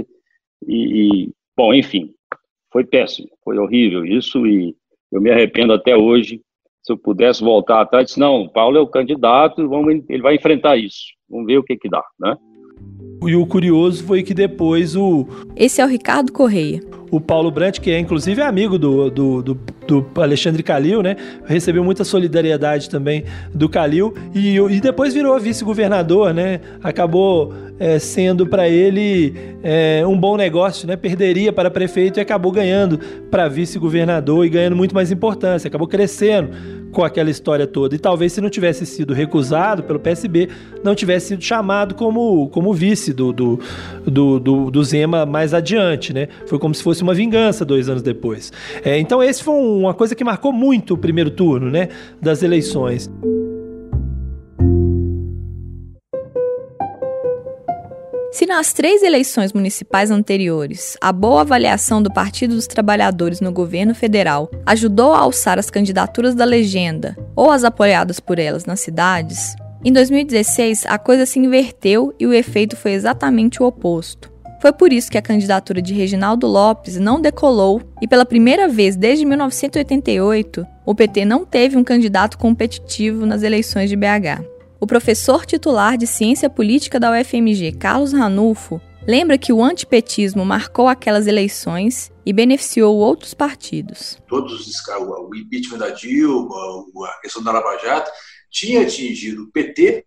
E, 0.68 1.26
e, 1.28 1.32
bom, 1.56 1.74
enfim, 1.74 2.14
foi 2.72 2.86
péssimo, 2.86 3.30
foi 3.44 3.58
horrível 3.58 4.06
isso, 4.06 4.46
e 4.48 4.76
eu 5.12 5.22
me 5.22 5.30
arrependo 5.30 5.74
até 5.74 5.96
hoje. 5.96 6.42
Se 6.84 6.92
eu 6.92 6.98
pudesse 6.98 7.44
voltar 7.44 7.82
atrás, 7.82 8.08
disse, 8.08 8.20
não, 8.20 8.50
Paulo 8.50 8.78
é 8.78 8.82
o 8.82 8.88
candidato, 8.88 9.68
vamos, 9.70 10.04
ele 10.10 10.22
vai 10.22 10.36
enfrentar 10.36 10.78
isso. 10.78 11.14
Vamos 11.30 11.46
ver 11.46 11.60
o 11.60 11.64
que 11.64 11.78
que 11.78 11.90
dá, 11.90 12.04
né? 12.20 12.36
E 13.26 13.36
o 13.36 13.46
curioso 13.46 14.04
foi 14.04 14.24
que 14.24 14.34
depois 14.34 14.96
o... 14.96 15.28
Esse 15.56 15.80
é 15.80 15.86
o 15.86 15.88
Ricardo 15.88 16.32
Correia. 16.32 16.82
o 17.12 17.20
Paulo 17.20 17.52
Brandt, 17.52 17.82
que 17.82 17.92
é 17.92 18.00
inclusive 18.00 18.42
amigo 18.42 18.80
do, 18.80 19.12
do, 19.12 19.44
do, 19.44 19.60
do 19.92 20.22
Alexandre 20.22 20.64
Calil, 20.64 21.02
né? 21.02 21.18
Recebeu 21.46 21.84
muita 21.84 22.06
solidariedade 22.06 22.90
também 22.90 23.26
do 23.54 23.68
Calil 23.68 24.14
e, 24.34 24.56
e 24.56 24.80
depois 24.80 25.14
virou 25.14 25.38
vice-governador, 25.38 26.34
né? 26.34 26.62
Acabou 26.82 27.54
é, 27.78 28.00
sendo 28.00 28.48
para 28.48 28.70
ele 28.70 29.34
é, 29.62 30.04
um 30.08 30.18
bom 30.18 30.38
negócio, 30.38 30.88
né? 30.88 30.96
Perderia 30.96 31.52
para 31.52 31.70
prefeito 31.70 32.20
e 32.20 32.22
acabou 32.22 32.52
ganhando 32.52 33.00
para 33.30 33.50
vice-governador 33.50 34.46
e 34.46 34.50
ganhando 34.50 34.78
muito 34.78 34.96
mais 34.96 35.12
importância, 35.12 35.68
acabou 35.68 35.88
crescendo 35.88 36.52
com 36.92 37.04
aquela 37.04 37.30
história 37.30 37.66
toda. 37.66 37.96
E 37.96 38.00
talvez 38.00 38.34
se 38.34 38.42
não 38.42 38.50
tivesse 38.50 38.86
sido 38.86 39.14
recusado 39.14 39.84
pelo 39.84 40.00
PSB, 40.00 40.50
não 40.84 40.94
tivesse 40.94 41.30
sido 41.30 41.44
chamado 41.44 41.96
como, 41.96 42.50
como 42.50 42.74
vice 42.74 43.14
do, 43.14 43.32
do, 43.34 43.60
do, 44.06 44.40
do, 44.40 44.72
do 44.72 44.84
Zema 44.84 45.26
mais 45.26 45.54
adiante, 45.54 46.14
né? 46.14 46.28
Foi 46.46 46.60
como 46.60 46.76
se 46.76 46.84
fosse 46.84 47.02
uma 47.02 47.14
vingança 47.14 47.66
dois 47.66 47.90
anos 47.90 48.02
depois. 48.02 48.52
É, 48.84 49.00
então 49.00 49.24
esse 49.24 49.44
foi 49.44 49.56
uma 49.82 49.94
coisa 49.94 50.16
que 50.16 50.24
marcou 50.24 50.54
muito 50.54 50.94
o 50.94 50.98
primeiro 50.98 51.32
turno, 51.32 51.70
né? 51.70 51.90
Das 52.22 52.44
eleições. 52.44 53.10
Se 58.32 58.46
nas 58.46 58.72
três 58.72 59.04
eleições 59.04 59.52
municipais 59.52 60.10
anteriores 60.10 60.98
a 61.02 61.12
boa 61.12 61.42
avaliação 61.42 62.02
do 62.02 62.12
Partido 62.12 62.56
dos 62.56 62.66
Trabalhadores 62.66 63.42
no 63.42 63.52
governo 63.52 63.94
federal 63.94 64.50
ajudou 64.66 65.14
a 65.14 65.20
alçar 65.20 65.60
as 65.60 65.70
candidaturas 65.70 66.34
da 66.34 66.46
legenda 66.46 67.16
ou 67.36 67.52
as 67.52 67.64
apoiadas 67.64 68.20
por 68.20 68.40
elas 68.40 68.66
nas 68.66 68.80
cidades, 68.80 69.56
em 69.84 69.92
2016 69.92 70.86
a 70.86 71.00
coisa 71.00 71.26
se 71.26 71.40
inverteu 71.40 72.14
e 72.20 72.28
o 72.28 72.34
efeito 72.34 72.78
foi 72.78 72.92
exatamente 72.92 73.64
o 73.64 73.66
oposto. 73.66 74.32
Foi 74.62 74.72
por 74.72 74.94
isso 74.94 75.10
que 75.10 75.18
a 75.18 75.24
candidatura 75.24 75.82
de 75.82 75.92
Reginaldo 75.92 76.46
Lopes 76.46 76.98
não 76.98 77.20
decolou 77.20 77.82
e, 78.00 78.08
pela 78.08 78.24
primeira 78.24 78.68
vez 78.68 78.96
desde 78.96 79.26
1988, 79.26 80.68
o 80.86 80.94
PT 80.94 81.26
não 81.26 81.44
teve 81.44 81.76
um 81.76 81.84
candidato 81.84 82.38
competitivo 82.38 83.26
nas 83.26 83.42
eleições 83.42 83.90
de 83.90 83.96
BH. 83.96 84.46
O 84.80 84.86
professor 84.86 85.48
titular 85.48 85.98
de 85.98 86.06
Ciência 86.06 86.48
Política 86.48 87.00
da 87.00 87.12
UFMG, 87.12 87.72
Carlos 87.72 88.14
Ranulfo, 88.14 88.80
lembra 89.08 89.36
que 89.36 89.52
o 89.52 89.64
antipetismo 89.64 90.46
marcou 90.46 90.88
aquelas 90.88 91.26
eleições 91.26 92.12
e 92.24 92.32
beneficiou 92.32 92.96
outros 92.98 93.34
partidos. 93.34 94.20
Todos 94.28 94.54
os 94.54 94.76
o 94.88 95.36
impeachment 95.36 95.80
da 95.80 95.90
Dilma, 95.90 96.56
a 97.08 97.20
questão 97.20 97.44
da 97.44 97.52
Lava 97.52 97.80
Jato, 97.80 98.12
tinha 98.52 98.84
atingido 98.84 99.42
o 99.42 99.52
PT, 99.52 100.06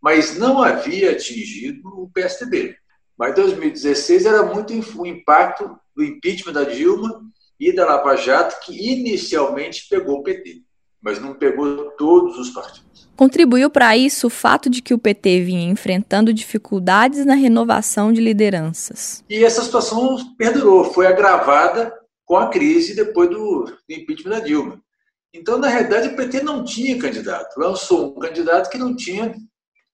mas 0.00 0.38
não 0.38 0.62
havia 0.62 1.10
atingido 1.10 1.80
o 1.88 2.08
PSDB. 2.14 2.76
Mas 3.18 3.34
2016 3.34 4.26
era 4.26 4.42
muito 4.42 4.72
o 4.98 5.06
impacto 5.06 5.78
do 5.94 6.04
impeachment 6.04 6.52
da 6.52 6.64
Dilma 6.64 7.22
e 7.58 7.74
da 7.74 7.86
Lava 7.86 8.16
Jato, 8.16 8.60
que 8.64 8.92
inicialmente 8.92 9.86
pegou 9.88 10.18
o 10.18 10.22
PT. 10.22 10.62
mas 11.00 11.20
não 11.20 11.34
pegou 11.34 11.90
todos 11.92 12.36
os 12.36 12.50
partidos. 12.50 13.08
Contribuiu 13.16 13.70
para 13.70 13.96
isso 13.96 14.26
o 14.26 14.30
fato 14.30 14.68
de 14.68 14.82
que 14.82 14.92
o 14.92 14.98
PT 14.98 15.42
vinha 15.42 15.70
enfrentando 15.70 16.34
dificuldades 16.34 17.24
na 17.24 17.34
renovação 17.34 18.12
de 18.12 18.20
lideranças. 18.20 19.22
E 19.28 19.44
essa 19.44 19.62
situação 19.62 20.16
perdurou, 20.36 20.92
foi 20.92 21.06
agravada 21.06 21.94
com 22.24 22.36
a 22.36 22.48
crise 22.48 22.96
depois 22.96 23.30
do, 23.30 23.64
do 23.64 23.94
impeachment 23.94 24.30
da 24.32 24.40
Dilma. 24.40 24.82
Então, 25.32 25.58
na 25.58 25.68
realidade, 25.68 26.08
o 26.08 26.16
PT 26.16 26.42
não 26.42 26.64
tinha 26.64 26.98
candidato. 26.98 27.56
Lançou 27.58 28.16
um 28.16 28.18
candidato 28.18 28.68
que 28.68 28.78
não 28.78 28.96
tinha, 28.96 29.34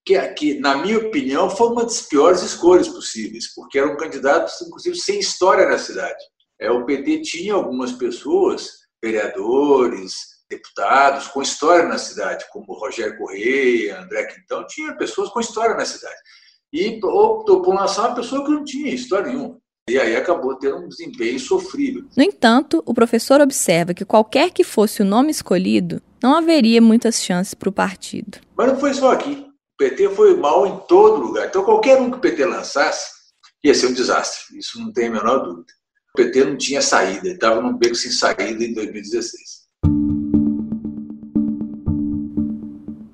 que, 0.05 0.19
que 0.33 0.59
na 0.59 0.77
minha 0.77 0.97
opinião, 0.97 1.49
foi 1.49 1.69
uma 1.69 1.83
das 1.83 2.01
piores 2.01 2.41
escolhas 2.41 2.87
possíveis, 2.87 3.53
porque 3.53 3.79
era 3.79 3.91
um 3.91 3.97
candidato, 3.97 4.51
inclusive, 4.65 4.95
sem 4.97 5.19
história 5.19 5.67
na 5.67 5.77
cidade. 5.77 6.23
É, 6.59 6.69
o 6.71 6.85
PT 6.85 7.21
tinha 7.21 7.53
algumas 7.53 7.91
pessoas, 7.93 8.69
vereadores, 9.01 10.33
deputados, 10.49 11.27
com 11.27 11.41
história 11.41 11.87
na 11.87 11.97
cidade, 11.97 12.45
como 12.51 12.73
Rogério 12.73 13.17
Correia, 13.17 14.01
André 14.01 14.25
Quintão, 14.25 14.65
tinha 14.67 14.95
pessoas 14.95 15.29
com 15.29 15.39
história 15.39 15.75
na 15.75 15.85
cidade. 15.85 16.15
E 16.71 16.99
optou 17.03 17.61
por 17.61 17.75
lançar 17.75 18.07
uma 18.07 18.15
pessoa 18.15 18.43
que 18.43 18.51
não 18.51 18.63
tinha 18.63 18.93
história 18.93 19.27
nenhuma. 19.27 19.57
E 19.89 19.99
aí 19.99 20.15
acabou 20.15 20.55
tendo 20.55 20.77
um 20.77 20.87
desempenho 20.87 21.37
sofrível. 21.39 22.05
No 22.15 22.23
entanto, 22.23 22.81
o 22.85 22.93
professor 22.93 23.41
observa 23.41 23.93
que 23.93 24.05
qualquer 24.05 24.49
que 24.51 24.63
fosse 24.63 25.01
o 25.01 25.05
nome 25.05 25.29
escolhido, 25.29 26.01
não 26.21 26.37
haveria 26.37 26.81
muitas 26.81 27.21
chances 27.21 27.53
para 27.53 27.67
o 27.67 27.73
partido. 27.73 28.39
Mas 28.55 28.67
não 28.67 28.79
foi 28.79 28.93
só 28.93 29.11
aqui. 29.11 29.45
O 29.73 29.77
PT 29.77 30.09
foi 30.09 30.37
mal 30.37 30.67
em 30.67 30.77
todo 30.87 31.25
lugar. 31.25 31.47
Então, 31.47 31.63
qualquer 31.63 31.99
um 31.99 32.11
que 32.11 32.17
o 32.17 32.19
PT 32.19 32.45
lançasse 32.45 33.11
ia 33.63 33.73
ser 33.73 33.87
um 33.87 33.93
desastre. 33.93 34.55
Isso 34.59 34.79
não 34.79 34.93
tem 34.93 35.07
a 35.07 35.11
menor 35.11 35.39
dúvida. 35.39 35.73
O 36.13 36.17
PT 36.17 36.45
não 36.45 36.55
tinha 36.55 36.79
saída, 36.79 37.27
estava 37.29 37.59
num 37.59 37.75
beco 37.75 37.95
sem 37.95 38.11
saída 38.11 38.63
em 38.63 38.71
2016. 38.71 39.33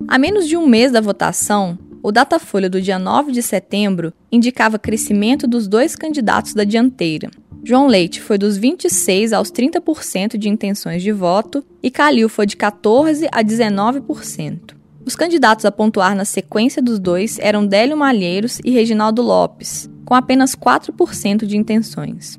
A 0.06 0.18
menos 0.18 0.46
de 0.46 0.56
um 0.58 0.66
mês 0.66 0.92
da 0.92 1.00
votação, 1.00 1.78
o 2.02 2.12
Datafolha 2.12 2.68
do 2.68 2.82
dia 2.82 2.98
9 2.98 3.32
de 3.32 3.42
setembro 3.42 4.12
indicava 4.30 4.78
crescimento 4.78 5.46
dos 5.46 5.66
dois 5.66 5.96
candidatos 5.96 6.52
da 6.52 6.64
dianteira. 6.64 7.30
João 7.64 7.86
Leite 7.86 8.20
foi 8.20 8.36
dos 8.36 8.58
26 8.58 9.32
aos 9.32 9.50
30% 9.50 10.36
de 10.36 10.48
intenções 10.50 11.02
de 11.02 11.12
voto 11.12 11.64
e 11.82 11.90
Calil 11.90 12.28
foi 12.28 12.44
de 12.44 12.56
14 12.56 13.28
a 13.32 13.42
19%. 13.42 14.79
Os 15.10 15.16
candidatos 15.16 15.64
a 15.64 15.72
pontuar 15.72 16.14
na 16.14 16.24
sequência 16.24 16.80
dos 16.80 17.00
dois 17.00 17.36
eram 17.40 17.66
Délio 17.66 17.96
Malheiros 17.96 18.60
e 18.64 18.70
Reginaldo 18.70 19.20
Lopes, 19.20 19.90
com 20.04 20.14
apenas 20.14 20.54
4% 20.54 21.46
de 21.46 21.56
intenções. 21.56 22.38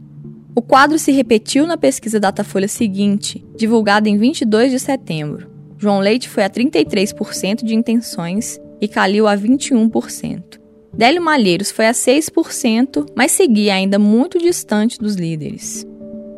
O 0.55 0.61
quadro 0.61 0.97
se 0.97 1.11
repetiu 1.11 1.67
na 1.67 1.75
pesquisa 1.75 2.17
Datafolha 2.17 2.69
seguinte, 2.69 3.45
divulgada 3.57 4.07
em 4.07 4.15
22 4.17 4.71
de 4.71 4.79
setembro. 4.79 5.51
João 5.77 5.99
Leite 5.99 6.29
foi 6.29 6.45
a 6.45 6.49
33% 6.49 7.65
de 7.65 7.75
intenções 7.75 8.57
e 8.79 8.87
Calil 8.87 9.27
a 9.27 9.35
21%. 9.35 10.57
Délio 10.93 11.21
Malheiros 11.21 11.71
foi 11.71 11.87
a 11.87 11.91
6%, 11.91 13.05
mas 13.13 13.33
seguia 13.33 13.73
ainda 13.73 13.99
muito 13.99 14.39
distante 14.39 14.97
dos 14.97 15.15
líderes. 15.15 15.85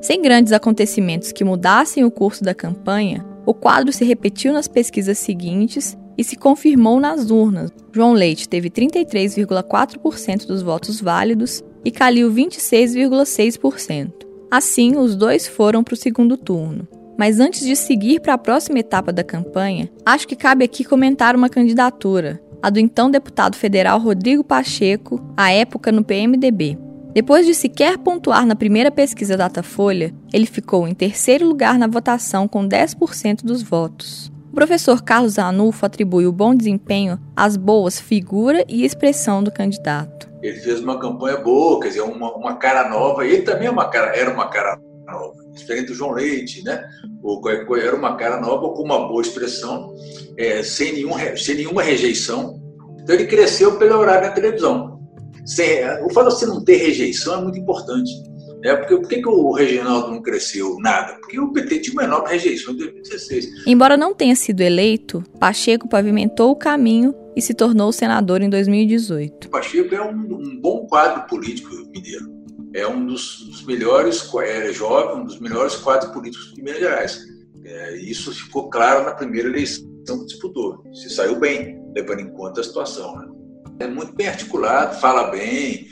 Sem 0.01 0.19
grandes 0.19 0.51
acontecimentos 0.51 1.31
que 1.31 1.43
mudassem 1.43 2.03
o 2.03 2.09
curso 2.09 2.43
da 2.43 2.55
campanha, 2.55 3.23
o 3.45 3.53
quadro 3.53 3.93
se 3.93 4.03
repetiu 4.03 4.51
nas 4.51 4.67
pesquisas 4.67 5.19
seguintes 5.19 5.95
e 6.17 6.24
se 6.24 6.36
confirmou 6.36 7.00
nas 7.00 7.29
urnas. 7.29 7.72
João 7.91 8.13
Leite 8.13 8.48
teve 8.48 8.70
33,4% 8.70 10.46
dos 10.46 10.62
votos 10.62 11.00
válidos 11.01 11.63
e 11.84 11.91
Calil 11.91 12.32
26,6%. 12.32 14.12
Assim, 14.50 14.98
os 14.98 15.15
dois 15.15 15.48
foram 15.48 15.84
para 15.84 15.93
o 15.93 15.98
segundo 15.98 16.38
turno. 16.38 16.88
Mas 17.17 17.39
antes 17.39 17.65
de 17.65 17.75
seguir 17.75 18.20
para 18.20 18.34
a 18.34 18.38
próxima 18.38 18.79
etapa 18.79 19.12
da 19.12 19.24
campanha, 19.24 19.89
acho 20.05 20.27
que 20.27 20.36
cabe 20.36 20.65
aqui 20.65 20.84
comentar 20.84 21.36
uma 21.36 21.50
candidatura, 21.50 22.41
a 22.62 22.70
do 22.70 22.79
então 22.79 23.12
deputado 23.12 23.55
federal 23.55 24.00
Rodrigo 24.00 24.43
Pacheco, 24.43 25.22
à 25.38 25.51
época 25.51 25.91
no 25.91 26.03
PMDB. 26.03 26.77
Depois 27.13 27.46
de 27.46 27.53
sequer 27.53 28.00
pontuar 28.00 28.46
na 28.46 28.55
primeira 28.55 28.89
pesquisa 28.89 29.38
Datafolha, 29.38 30.12
ele 30.34 30.48
ficou 30.48 30.88
em 30.88 30.96
terceiro 30.96 31.48
lugar 31.48 31.77
na 31.77 31.86
votação 31.86 32.48
com 32.48 32.67
10% 32.67 33.43
dos 33.43 33.62
votos. 33.62 34.33
O 34.53 34.55
professor 34.55 35.01
Carlos 35.01 35.39
Anulfo 35.39 35.83
atribui 35.83 36.27
o 36.27 36.31
bom 36.31 36.53
desempenho 36.53 37.19
às 37.35 37.57
boas 37.57 37.99
figura 37.99 38.63
e 38.69 38.85
expressão 38.85 39.43
do 39.43 39.51
candidato. 39.51 40.29
Ele 40.43 40.59
fez 40.59 40.79
uma 40.79 40.99
campanha 40.99 41.37
boa, 41.37 41.79
quer 41.79 41.87
dizer, 41.87 42.01
uma, 42.01 42.31
uma 42.35 42.55
cara 42.57 42.87
nova. 42.87 43.25
Ele 43.25 43.41
também 43.41 43.65
é 43.65 43.71
uma 43.71 43.89
cara, 43.89 44.15
era 44.15 44.31
uma 44.31 44.47
cara 44.49 44.79
nova, 45.07 45.33
diferente 45.53 45.87
do 45.87 45.95
João 45.95 46.11
Leite, 46.11 46.63
né? 46.63 46.83
Era 47.81 47.95
uma 47.95 48.15
cara 48.15 48.39
nova 48.39 48.75
com 48.75 48.83
uma 48.83 49.07
boa 49.07 49.23
expressão, 49.23 49.91
é, 50.37 50.61
sem, 50.61 50.93
nenhum, 50.93 51.13
sem 51.35 51.55
nenhuma 51.55 51.81
rejeição. 51.81 52.61
Então 53.01 53.15
ele 53.15 53.25
cresceu 53.25 53.79
pelo 53.79 53.97
horário 53.97 54.27
na 54.27 54.35
televisão. 54.35 54.99
Sem, 55.47 55.79
o 56.05 56.13
fato 56.13 56.29
de 56.29 56.35
você 56.35 56.45
não 56.45 56.63
ter 56.63 56.75
rejeição 56.75 57.39
é 57.39 57.41
muito 57.41 57.57
importante. 57.57 58.11
É 58.63 58.73
porque 58.78 58.95
por 58.95 59.10
que, 59.10 59.21
que 59.21 59.28
o 59.28 59.52
Reginaldo 59.52 60.12
não 60.12 60.21
cresceu 60.21 60.78
nada? 60.80 61.15
Porque 61.15 61.38
o 61.38 61.52
PT 61.52 61.80
tinha 61.80 61.93
uma 61.93 62.06
enorme 62.06 62.30
rejeição 62.30 62.73
em 62.73 62.78
2016. 62.78 63.67
Embora 63.67 63.97
não 63.97 64.15
tenha 64.15 64.36
sido 64.38 64.62
eleito, 64.62 65.21
Pacheco 65.38 65.89
pavimentou 65.89 66.49
o 66.52 66.56
caminho 66.56 67.13
e 67.36 67.41
se 67.41 67.54
tornou 67.54 67.91
senador 67.91 68.41
em 68.41 68.49
2018. 68.49 69.49
Pacheco 69.49 69.93
é 69.93 70.02
um, 70.02 70.15
um 70.15 70.62
bom 70.62 70.88
quadro 70.88 71.28
político 71.28 71.76
mineiro. 71.93 72.32
É 72.73 72.88
um 72.88 73.06
dos, 73.06 73.45
dos 73.45 73.65
melhores, 73.65 74.32
é 74.41 74.71
jovem, 74.71 75.21
um 75.21 75.26
dos 75.26 75.41
melhores 75.41 75.76
quadros 75.76 76.12
políticos 76.13 76.54
de 76.54 76.63
Minas 76.63 76.80
Gerais. 76.80 77.19
É, 77.65 77.97
isso 77.97 78.34
ficou 78.34 78.69
claro 78.69 79.04
na 79.04 79.12
primeira 79.12 79.49
eleição 79.49 79.86
que 80.08 80.26
disputou. 80.26 80.82
Se 80.93 81.10
saiu 81.10 81.38
bem, 81.38 81.82
levando 81.93 82.21
em 82.21 82.32
conta 82.32 82.62
a 82.62 82.63
situação. 82.63 83.13
Né? 83.17 83.28
É 83.80 83.88
muito 83.88 84.15
bem 84.15 84.30
articulado, 84.30 84.95
fala 85.02 85.32
bem. 85.32 85.88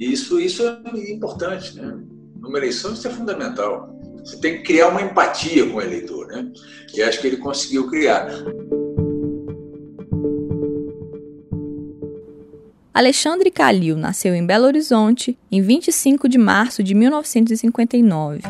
Isso, 0.00 0.40
isso 0.40 0.64
é 0.64 1.10
importante. 1.10 1.76
Né? 1.76 2.15
Numa 2.46 2.58
eleição, 2.58 2.92
isso 2.92 3.08
é 3.08 3.10
fundamental. 3.10 3.92
Você 4.24 4.38
tem 4.38 4.58
que 4.58 4.62
criar 4.62 4.88
uma 4.88 5.02
empatia 5.02 5.68
com 5.68 5.78
o 5.78 5.82
eleitor, 5.82 6.28
né? 6.28 6.48
E 6.94 7.02
acho 7.02 7.20
que 7.20 7.26
ele 7.26 7.38
conseguiu 7.38 7.88
criar. 7.88 8.28
Alexandre 12.94 13.50
Calil 13.50 13.96
nasceu 13.96 14.34
em 14.34 14.46
Belo 14.46 14.64
Horizonte 14.64 15.36
em 15.50 15.60
25 15.60 16.28
de 16.28 16.38
março 16.38 16.82
de 16.82 16.94
1959. 16.94 18.40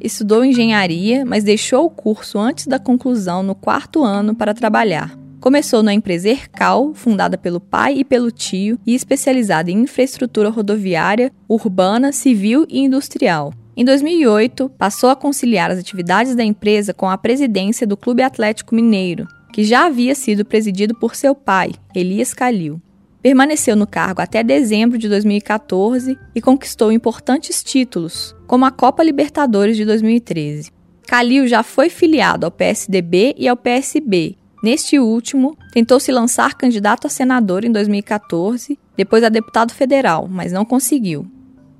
Estudou 0.00 0.44
engenharia, 0.44 1.24
mas 1.24 1.44
deixou 1.44 1.84
o 1.84 1.90
curso 1.90 2.38
antes 2.38 2.66
da 2.66 2.78
conclusão 2.78 3.42
no 3.42 3.54
quarto 3.54 4.02
ano 4.02 4.34
para 4.34 4.52
trabalhar. 4.54 5.23
Começou 5.44 5.82
na 5.82 5.92
empresa 5.92 6.30
Ercal, 6.30 6.94
fundada 6.94 7.36
pelo 7.36 7.60
pai 7.60 7.98
e 7.98 8.02
pelo 8.02 8.30
tio, 8.30 8.78
e 8.86 8.94
especializada 8.94 9.70
em 9.70 9.82
infraestrutura 9.82 10.48
rodoviária, 10.48 11.30
urbana, 11.46 12.12
civil 12.12 12.64
e 12.66 12.80
industrial. 12.80 13.52
Em 13.76 13.84
2008, 13.84 14.70
passou 14.78 15.10
a 15.10 15.14
conciliar 15.14 15.70
as 15.70 15.78
atividades 15.78 16.34
da 16.34 16.42
empresa 16.42 16.94
com 16.94 17.10
a 17.10 17.18
presidência 17.18 17.86
do 17.86 17.94
Clube 17.94 18.22
Atlético 18.22 18.74
Mineiro, 18.74 19.28
que 19.52 19.64
já 19.64 19.84
havia 19.84 20.14
sido 20.14 20.46
presidido 20.46 20.94
por 20.94 21.14
seu 21.14 21.34
pai, 21.34 21.72
Elias 21.94 22.32
Calil. 22.32 22.80
Permaneceu 23.20 23.76
no 23.76 23.86
cargo 23.86 24.22
até 24.22 24.42
dezembro 24.42 24.96
de 24.96 25.10
2014 25.10 26.18
e 26.34 26.40
conquistou 26.40 26.90
importantes 26.90 27.62
títulos, 27.62 28.34
como 28.46 28.64
a 28.64 28.70
Copa 28.70 29.02
Libertadores 29.02 29.76
de 29.76 29.84
2013. 29.84 30.70
Calil 31.06 31.46
já 31.46 31.62
foi 31.62 31.90
filiado 31.90 32.46
ao 32.46 32.50
PSDB 32.50 33.34
e 33.36 33.46
ao 33.46 33.58
PSB 33.58 34.38
Neste 34.64 34.98
último, 34.98 35.58
tentou 35.74 36.00
se 36.00 36.10
lançar 36.10 36.54
candidato 36.54 37.06
a 37.06 37.10
senador 37.10 37.66
em 37.66 37.70
2014, 37.70 38.78
depois 38.96 39.22
a 39.22 39.28
deputado 39.28 39.74
federal, 39.74 40.26
mas 40.26 40.52
não 40.52 40.64
conseguiu. 40.64 41.30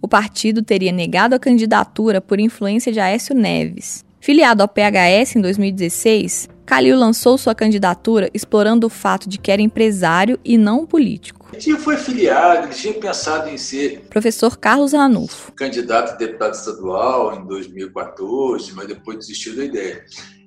O 0.02 0.06
partido 0.06 0.62
teria 0.62 0.92
negado 0.92 1.34
a 1.34 1.38
candidatura 1.38 2.20
por 2.20 2.38
influência 2.38 2.92
de 2.92 3.00
Aécio 3.00 3.34
Neves. 3.34 4.04
Filiado 4.20 4.62
ao 4.62 4.68
PHS 4.68 5.36
em 5.36 5.40
2016, 5.40 6.50
Calil 6.66 6.98
lançou 6.98 7.38
sua 7.38 7.54
candidatura 7.54 8.28
explorando 8.34 8.86
o 8.86 8.90
fato 8.90 9.30
de 9.30 9.38
que 9.38 9.50
era 9.50 9.62
empresário 9.62 10.38
e 10.44 10.58
não 10.58 10.84
político. 10.84 11.48
Ele 11.54 11.78
foi 11.78 11.96
filiado, 11.96 12.66
ele 12.66 12.74
tinha 12.74 12.92
pensado 12.92 13.48
em 13.48 13.56
ser 13.56 14.00
professor 14.10 14.58
Carlos 14.58 14.92
Ranulfo, 14.92 15.52
candidato 15.52 16.12
a 16.12 16.16
deputado 16.16 16.52
estadual 16.52 17.34
em 17.34 17.46
2014, 17.46 18.74
mas 18.74 18.86
depois 18.88 19.20
desistiu 19.20 19.56
da 19.56 19.64
ideia. 19.64 20.04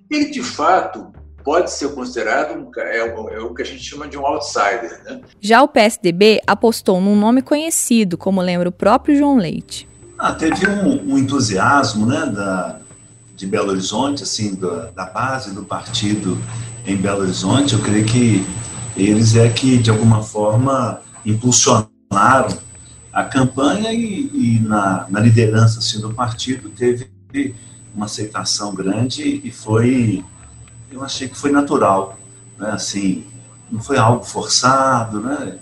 Ele, 0.07 0.29
de 0.29 0.43
fato, 0.43 1.11
pode 1.47 1.71
ser 1.71 1.93
considerado 1.93 2.59
um, 2.59 2.69
é, 2.77 2.97
é, 2.97 3.39
o 3.39 3.53
que 3.53 3.61
a 3.61 3.65
gente 3.65 3.81
chama 3.81 4.05
de 4.05 4.17
um 4.17 4.25
outsider. 4.25 5.01
Né? 5.05 5.21
Já 5.39 5.61
o 5.61 5.67
PSDB 5.69 6.41
apostou 6.45 6.99
num 6.99 7.15
nome 7.15 7.41
conhecido, 7.41 8.17
como 8.17 8.41
lembra 8.41 8.67
o 8.67 8.71
próprio 8.71 9.17
João 9.17 9.37
Leite. 9.37 9.87
Ah, 10.19 10.33
teve 10.33 10.67
um, 10.67 11.13
um 11.13 11.17
entusiasmo 11.17 12.05
né, 12.05 12.25
da, 12.25 12.79
de 13.33 13.47
Belo 13.47 13.69
Horizonte, 13.69 14.23
assim, 14.23 14.55
da, 14.55 14.87
da 14.87 15.05
base 15.05 15.55
do 15.55 15.63
partido 15.63 16.37
em 16.85 16.97
Belo 16.97 17.21
Horizonte. 17.21 17.75
Eu 17.75 17.79
creio 17.79 18.03
que 18.03 18.45
eles 18.97 19.37
é 19.37 19.47
que, 19.47 19.77
de 19.77 19.89
alguma 19.89 20.21
forma, 20.21 20.99
impulsionaram 21.25 22.57
a 23.13 23.23
campanha 23.23 23.93
e, 23.93 24.29
e 24.33 24.59
na, 24.59 25.07
na, 25.09 25.21
liderança 25.21 25.79
assim, 25.79 26.01
do 26.01 26.13
partido 26.13 26.69
teve 26.71 27.09
uma 27.95 28.05
aceitação 28.05 28.75
grande 28.75 29.41
e 29.45 29.49
foi, 29.49 30.25
eu 30.91 31.03
achei 31.03 31.27
que 31.27 31.37
foi 31.37 31.51
natural, 31.51 32.17
né? 32.57 32.71
Assim, 32.71 33.25
não 33.71 33.81
foi 33.81 33.97
algo 33.97 34.23
forçado, 34.23 35.19
né? 35.19 35.57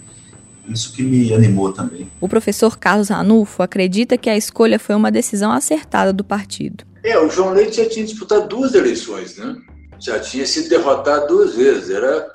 Isso 0.67 0.93
que 0.93 1.03
me 1.03 1.33
animou 1.33 1.71
também. 1.71 2.09
O 2.19 2.27
professor 2.27 2.77
Carlos 2.77 3.09
Ranulfo 3.09 3.61
acredita 3.61 4.17
que 4.17 4.29
a 4.29 4.37
escolha 4.37 4.79
foi 4.79 4.95
uma 4.95 5.11
decisão 5.11 5.51
acertada 5.51 6.11
do 6.11 6.23
partido. 6.23 6.83
É, 7.03 7.17
o 7.19 7.29
João 7.29 7.51
Leite 7.51 7.77
já 7.77 7.87
tinha 7.87 8.05
disputado 8.05 8.47
duas 8.47 8.73
eleições, 8.73 9.37
né? 9.37 9.55
Já 9.99 10.19
tinha 10.19 10.45
sido 10.45 10.69
derrotado 10.69 11.27
duas 11.27 11.55
vezes, 11.55 11.91
era, 11.91 12.27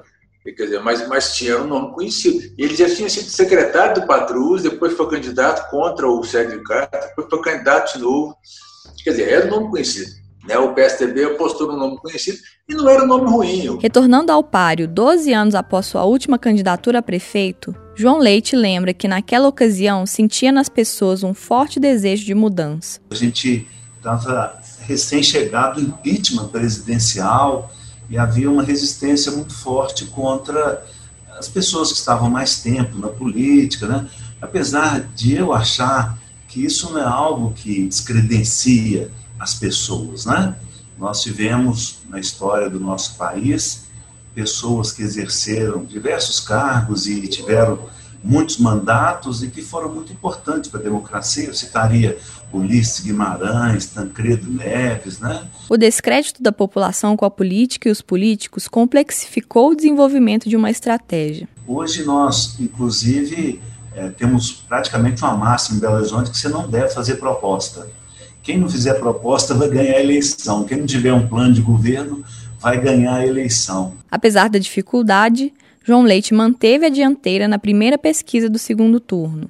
quer 0.44 0.64
dizer, 0.64 0.80
mas, 0.80 1.06
mas 1.08 1.34
tinha 1.34 1.60
um 1.60 1.66
nome 1.66 1.92
conhecido. 1.92 2.54
Ele 2.56 2.74
já 2.74 2.88
tinha 2.88 3.08
sido 3.10 3.28
secretário 3.28 4.00
do 4.00 4.06
Patrus, 4.06 4.62
depois 4.62 4.92
foi 4.92 5.10
candidato 5.10 5.68
contra 5.70 6.08
o 6.08 6.22
Sérgio 6.22 6.62
Carta, 6.62 7.08
depois 7.08 7.28
foi 7.28 7.42
candidato 7.42 7.94
de 7.94 7.98
novo. 8.00 8.36
Quer 9.02 9.10
dizer, 9.10 9.28
era 9.28 9.46
um 9.46 9.50
nome 9.50 9.70
conhecido. 9.70 10.19
Né? 10.46 10.58
O 10.58 10.72
PSDB 10.72 11.24
apostou 11.24 11.66
no 11.66 11.76
nome 11.76 11.98
conhecido 11.98 12.38
e 12.68 12.74
não 12.74 12.88
era 12.88 13.04
um 13.04 13.06
nome 13.06 13.30
ruim. 13.30 13.78
Retornando 13.80 14.32
ao 14.32 14.42
páreo 14.42 14.88
12 14.88 15.32
anos 15.32 15.54
após 15.54 15.86
sua 15.86 16.04
última 16.04 16.38
candidatura 16.38 17.00
a 17.00 17.02
prefeito, 17.02 17.74
João 17.94 18.18
Leite 18.18 18.56
lembra 18.56 18.94
que 18.94 19.06
naquela 19.06 19.48
ocasião 19.48 20.06
sentia 20.06 20.50
nas 20.50 20.68
pessoas 20.68 21.22
um 21.22 21.34
forte 21.34 21.78
desejo 21.78 22.24
de 22.24 22.34
mudança. 22.34 23.00
A 23.10 23.14
gente 23.14 23.66
estava 23.96 24.58
recém-chegado 24.86 25.80
do 25.80 25.88
impeachment 25.88 26.48
presidencial 26.48 27.70
e 28.08 28.16
havia 28.18 28.50
uma 28.50 28.62
resistência 28.62 29.30
muito 29.30 29.54
forte 29.54 30.06
contra 30.06 30.84
as 31.38 31.48
pessoas 31.48 31.92
que 31.92 31.98
estavam 31.98 32.28
mais 32.28 32.60
tempo 32.60 32.98
na 32.98 33.08
política, 33.08 33.86
né? 33.86 34.08
Apesar 34.40 35.00
de 35.14 35.36
eu 35.36 35.52
achar 35.52 36.18
que 36.48 36.64
isso 36.64 36.92
não 36.92 37.00
é 37.00 37.04
algo 37.04 37.52
que 37.52 37.86
descredencia 37.86 39.10
as 39.40 39.54
pessoas, 39.54 40.26
né? 40.26 40.54
Nós 40.98 41.22
tivemos 41.22 42.00
na 42.10 42.20
história 42.20 42.68
do 42.68 42.78
nosso 42.78 43.16
país 43.16 43.88
pessoas 44.34 44.92
que 44.92 45.02
exerceram 45.02 45.82
diversos 45.82 46.38
cargos 46.40 47.06
e 47.06 47.26
tiveram 47.26 47.78
muitos 48.22 48.58
mandatos 48.58 49.42
e 49.42 49.48
que 49.48 49.62
foram 49.62 49.92
muito 49.92 50.12
importantes 50.12 50.70
para 50.70 50.78
a 50.78 50.82
democracia. 50.82 51.46
Eu 51.46 51.54
citaria 51.54 52.18
Ulisses 52.52 53.00
Guimarães, 53.00 53.86
Tancredo 53.86 54.50
Neves, 54.50 55.18
né? 55.18 55.48
O 55.70 55.76
descrédito 55.78 56.42
da 56.42 56.52
população 56.52 57.16
com 57.16 57.24
a 57.24 57.30
política 57.30 57.88
e 57.88 57.92
os 57.92 58.02
políticos 58.02 58.68
complexificou 58.68 59.70
o 59.70 59.74
desenvolvimento 59.74 60.50
de 60.50 60.56
uma 60.56 60.70
estratégia. 60.70 61.48
Hoje 61.66 62.04
nós, 62.04 62.56
inclusive, 62.60 63.58
é, 63.94 64.10
temos 64.10 64.52
praticamente 64.52 65.22
uma 65.22 65.34
máxima 65.34 65.78
em 65.78 65.80
Belo 65.80 65.96
Horizonte 65.96 66.30
que 66.30 66.36
você 66.38 66.48
não 66.48 66.68
deve 66.68 66.90
fazer 66.90 67.16
proposta. 67.16 67.88
Quem 68.50 68.58
não 68.58 68.68
fizer 68.68 68.94
proposta 68.94 69.54
vai 69.54 69.68
ganhar 69.68 69.94
a 69.94 70.00
eleição. 70.00 70.64
Quem 70.64 70.78
não 70.78 70.84
tiver 70.84 71.12
um 71.12 71.28
plano 71.28 71.54
de 71.54 71.62
governo 71.62 72.24
vai 72.58 72.80
ganhar 72.80 73.14
a 73.14 73.24
eleição. 73.24 73.94
Apesar 74.10 74.50
da 74.50 74.58
dificuldade, 74.58 75.54
João 75.84 76.02
Leite 76.02 76.34
manteve 76.34 76.84
a 76.84 76.88
dianteira 76.88 77.46
na 77.46 77.60
primeira 77.60 77.96
pesquisa 77.96 78.50
do 78.50 78.58
segundo 78.58 78.98
turno. 78.98 79.48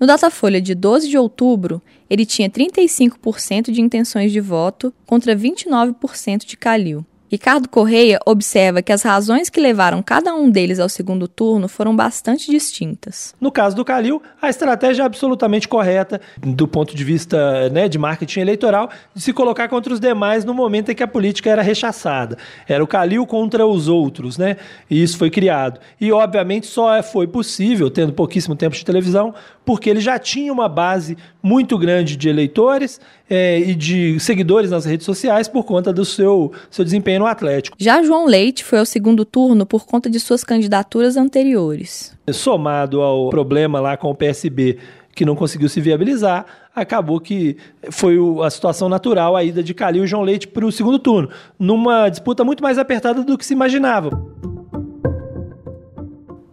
No 0.00 0.06
Datafolha 0.06 0.58
de 0.58 0.74
12 0.74 1.10
de 1.10 1.18
outubro, 1.18 1.82
ele 2.08 2.24
tinha 2.24 2.48
35% 2.48 3.70
de 3.70 3.82
intenções 3.82 4.32
de 4.32 4.40
voto 4.40 4.90
contra 5.04 5.36
29% 5.36 6.46
de 6.46 6.56
Calil. 6.56 7.04
Ricardo 7.30 7.68
Correia 7.68 8.18
observa 8.26 8.82
que 8.82 8.90
as 8.90 9.02
razões 9.02 9.48
que 9.48 9.60
levaram 9.60 10.02
cada 10.02 10.34
um 10.34 10.50
deles 10.50 10.80
ao 10.80 10.88
segundo 10.88 11.28
turno 11.28 11.68
foram 11.68 11.94
bastante 11.94 12.50
distintas. 12.50 13.36
No 13.40 13.52
caso 13.52 13.76
do 13.76 13.84
Calil, 13.84 14.20
a 14.42 14.48
estratégia 14.48 15.04
é 15.04 15.06
absolutamente 15.06 15.68
correta, 15.68 16.20
do 16.36 16.66
ponto 16.66 16.92
de 16.92 17.04
vista 17.04 17.70
né, 17.70 17.88
de 17.88 17.98
marketing 17.98 18.40
eleitoral, 18.40 18.90
de 19.14 19.22
se 19.22 19.32
colocar 19.32 19.68
contra 19.68 19.94
os 19.94 20.00
demais 20.00 20.44
no 20.44 20.52
momento 20.52 20.90
em 20.90 20.94
que 20.96 21.04
a 21.04 21.06
política 21.06 21.48
era 21.48 21.62
rechaçada. 21.62 22.36
Era 22.66 22.82
o 22.82 22.86
Calil 22.86 23.24
contra 23.24 23.64
os 23.64 23.86
outros, 23.86 24.36
né? 24.36 24.56
E 24.90 25.00
isso 25.00 25.16
foi 25.16 25.30
criado. 25.30 25.78
E, 26.00 26.10
obviamente, 26.10 26.66
só 26.66 27.00
foi 27.00 27.28
possível, 27.28 27.88
tendo 27.88 28.12
pouquíssimo 28.12 28.56
tempo 28.56 28.74
de 28.74 28.84
televisão, 28.84 29.32
porque 29.64 29.88
ele 29.88 30.00
já 30.00 30.18
tinha 30.18 30.52
uma 30.52 30.68
base 30.68 31.16
muito 31.40 31.78
grande 31.78 32.16
de 32.16 32.28
eleitores 32.28 33.00
é, 33.30 33.60
e 33.60 33.76
de 33.76 34.18
seguidores 34.18 34.72
nas 34.72 34.84
redes 34.84 35.06
sociais 35.06 35.46
por 35.46 35.64
conta 35.64 35.92
do 35.92 36.04
seu, 36.04 36.52
seu 36.68 36.84
desempenho 36.84 37.20
no 37.20 37.26
Atlético. 37.26 37.76
Já 37.78 38.02
João 38.02 38.26
Leite 38.26 38.64
foi 38.64 38.80
ao 38.80 38.84
segundo 38.84 39.24
turno 39.24 39.64
por 39.64 39.86
conta 39.86 40.10
de 40.10 40.18
suas 40.18 40.42
candidaturas 40.42 41.16
anteriores. 41.16 42.12
Somado 42.32 43.00
ao 43.00 43.30
problema 43.30 43.78
lá 43.78 43.96
com 43.96 44.10
o 44.10 44.14
PSB, 44.14 44.78
que 45.14 45.24
não 45.24 45.36
conseguiu 45.36 45.68
se 45.68 45.80
viabilizar, 45.80 46.44
acabou 46.74 47.20
que 47.20 47.56
foi 47.90 48.16
a 48.44 48.50
situação 48.50 48.88
natural 48.88 49.36
a 49.36 49.44
ida 49.44 49.62
de 49.62 49.74
Calil 49.74 50.04
e 50.04 50.06
João 50.08 50.22
Leite 50.22 50.48
para 50.48 50.66
o 50.66 50.72
segundo 50.72 50.98
turno, 50.98 51.28
numa 51.58 52.08
disputa 52.08 52.42
muito 52.42 52.62
mais 52.62 52.78
apertada 52.78 53.22
do 53.22 53.38
que 53.38 53.46
se 53.46 53.52
imaginava. 53.52 54.10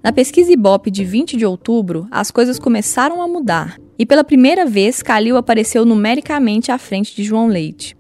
Na 0.04 0.14
pesquisa 0.14 0.52
Ibope 0.52 0.90
de 0.90 1.04
20 1.04 1.36
de 1.36 1.46
outubro, 1.46 2.08
as 2.10 2.32
coisas 2.32 2.58
começaram 2.58 3.22
a 3.22 3.28
mudar 3.28 3.78
e 3.98 4.06
pela 4.06 4.24
primeira 4.24 4.66
vez 4.66 5.02
Calil 5.02 5.38
apareceu 5.38 5.86
numericamente 5.86 6.72
à 6.72 6.78
frente 6.78 7.16
de 7.16 7.24
João 7.24 7.48
Leite. 7.48 7.96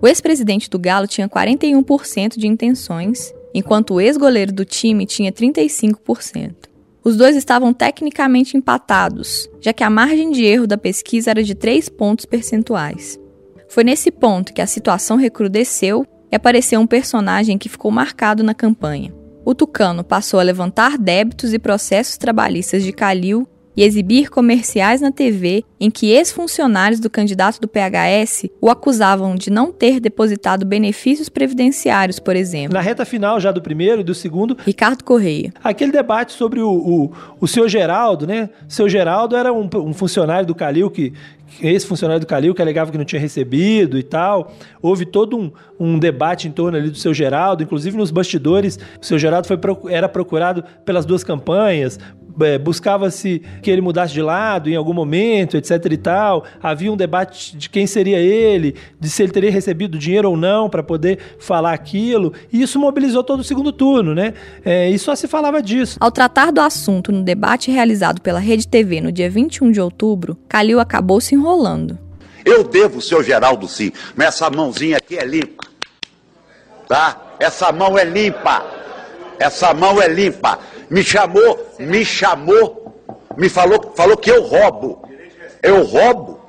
O 0.00 0.06
ex-presidente 0.06 0.70
do 0.70 0.78
Galo 0.78 1.06
tinha 1.06 1.28
41% 1.28 2.38
de 2.38 2.46
intenções, 2.46 3.32
enquanto 3.52 3.94
o 3.94 4.00
ex-goleiro 4.00 4.52
do 4.52 4.64
time 4.64 5.04
tinha 5.04 5.32
35%. 5.32 6.54
Os 7.02 7.16
dois 7.16 7.34
estavam 7.34 7.72
tecnicamente 7.72 8.56
empatados, 8.56 9.48
já 9.60 9.72
que 9.72 9.82
a 9.82 9.90
margem 9.90 10.30
de 10.30 10.44
erro 10.44 10.66
da 10.66 10.78
pesquisa 10.78 11.30
era 11.30 11.42
de 11.42 11.54
3 11.54 11.88
pontos 11.88 12.24
percentuais. 12.24 13.18
Foi 13.68 13.82
nesse 13.82 14.10
ponto 14.10 14.52
que 14.52 14.60
a 14.60 14.66
situação 14.66 15.16
recrudesceu 15.16 16.06
e 16.30 16.36
apareceu 16.36 16.80
um 16.80 16.86
personagem 16.86 17.56
que 17.56 17.68
ficou 17.68 17.90
marcado 17.90 18.42
na 18.42 18.54
campanha. 18.54 19.12
O 19.44 19.54
Tucano 19.54 20.04
passou 20.04 20.38
a 20.38 20.42
levantar 20.42 20.98
débitos 20.98 21.54
e 21.54 21.58
processos 21.58 22.16
trabalhistas 22.16 22.82
de 22.82 22.92
Calil 22.92 23.48
e 23.76 23.82
exibir 23.82 24.28
comerciais 24.28 25.00
na 25.00 25.10
TV 25.10 25.64
em 25.78 25.90
que 25.90 26.10
ex-funcionários 26.10 27.00
do 27.00 27.08
candidato 27.08 27.60
do 27.60 27.68
PHS 27.68 28.48
o 28.60 28.68
acusavam 28.68 29.34
de 29.34 29.50
não 29.50 29.72
ter 29.72 30.00
depositado 30.00 30.66
benefícios 30.66 31.28
previdenciários, 31.28 32.18
por 32.18 32.36
exemplo. 32.36 32.74
Na 32.74 32.80
reta 32.80 33.04
final 33.04 33.40
já 33.40 33.50
do 33.50 33.62
primeiro 33.62 34.00
e 34.00 34.04
do 34.04 34.14
segundo, 34.14 34.56
Ricardo 34.64 35.04
Correia. 35.04 35.52
Aquele 35.62 35.92
debate 35.92 36.32
sobre 36.32 36.60
o, 36.60 36.70
o, 36.70 37.12
o 37.40 37.48
seu 37.48 37.68
Geraldo, 37.68 38.26
né? 38.26 38.50
O 38.68 38.72
seu 38.72 38.88
Geraldo 38.88 39.36
era 39.36 39.52
um, 39.52 39.68
um 39.76 39.94
funcionário 39.94 40.46
do 40.46 40.54
Calil 40.54 40.90
que, 40.90 41.12
esse 41.62 41.86
funcionário 41.86 42.20
do 42.20 42.26
Calil 42.26 42.54
que 42.54 42.62
alegava 42.62 42.92
que 42.92 42.98
não 42.98 43.04
tinha 43.04 43.20
recebido 43.20 43.98
e 43.98 44.02
tal. 44.02 44.52
Houve 44.80 45.04
todo 45.04 45.36
um, 45.36 45.50
um 45.78 45.98
debate 45.98 46.46
em 46.46 46.52
torno 46.52 46.78
ali 46.78 46.90
do 46.90 46.96
seu 46.96 47.12
Geraldo, 47.12 47.62
inclusive 47.62 47.96
nos 47.96 48.10
bastidores, 48.10 48.78
o 49.00 49.04
seu 49.04 49.18
Geraldo 49.18 49.48
foi, 49.48 49.58
era 49.88 50.08
procurado 50.08 50.62
pelas 50.84 51.04
duas 51.04 51.24
campanhas, 51.24 51.98
é, 52.40 52.58
buscava-se 52.58 53.42
que 53.62 53.70
ele 53.70 53.80
mudasse 53.80 54.12
de 54.12 54.22
lado 54.22 54.68
em 54.68 54.76
algum 54.76 54.92
momento, 54.92 55.56
etc 55.56 55.84
e 55.90 55.96
tal. 55.96 56.44
Havia 56.62 56.92
um 56.92 56.96
debate 56.96 57.56
de 57.56 57.68
quem 57.68 57.86
seria 57.86 58.18
ele, 58.18 58.74
de 58.98 59.08
se 59.08 59.22
ele 59.22 59.32
teria 59.32 59.50
recebido 59.50 59.98
dinheiro 59.98 60.30
ou 60.30 60.36
não 60.36 60.68
para 60.68 60.82
poder 60.82 61.18
falar 61.38 61.72
aquilo. 61.72 62.32
E 62.52 62.62
isso 62.62 62.78
mobilizou 62.78 63.24
todo 63.24 63.40
o 63.40 63.44
segundo 63.44 63.72
turno, 63.72 64.14
né? 64.14 64.34
É, 64.64 64.88
e 64.88 64.98
só 64.98 65.14
se 65.14 65.26
falava 65.26 65.62
disso. 65.62 65.96
Ao 66.00 66.10
tratar 66.10 66.50
do 66.50 66.60
assunto 66.60 67.12
no 67.12 67.22
debate 67.22 67.70
realizado 67.70 68.20
pela 68.20 68.38
Rede 68.38 68.66
TV 68.66 69.00
no 69.00 69.12
dia 69.12 69.30
21 69.30 69.70
de 69.70 69.80
outubro, 69.80 70.36
Calil 70.48 70.80
acabou 70.80 71.20
se 71.20 71.34
enrolando. 71.34 71.98
Eu 72.44 72.64
devo, 72.64 73.00
seu 73.02 73.22
Geraldo, 73.22 73.68
sim, 73.68 73.92
mas 74.16 74.28
essa 74.28 74.50
mãozinha 74.50 74.96
aqui 74.96 75.16
é 75.16 75.24
limpa. 75.24 75.64
Tá? 76.88 77.34
Essa 77.38 77.70
mão 77.70 77.98
é 77.98 78.04
limpa. 78.04 78.64
Essa 79.38 79.72
mão 79.72 80.00
é 80.00 80.08
limpa 80.08 80.58
me 80.90 81.04
chamou, 81.04 81.74
me 81.78 82.04
chamou, 82.04 82.94
me 83.36 83.48
falou, 83.48 83.92
falou 83.94 84.16
que 84.16 84.30
eu 84.30 84.42
roubo. 84.42 85.08
Eu 85.62 85.84
roubo, 85.84 86.40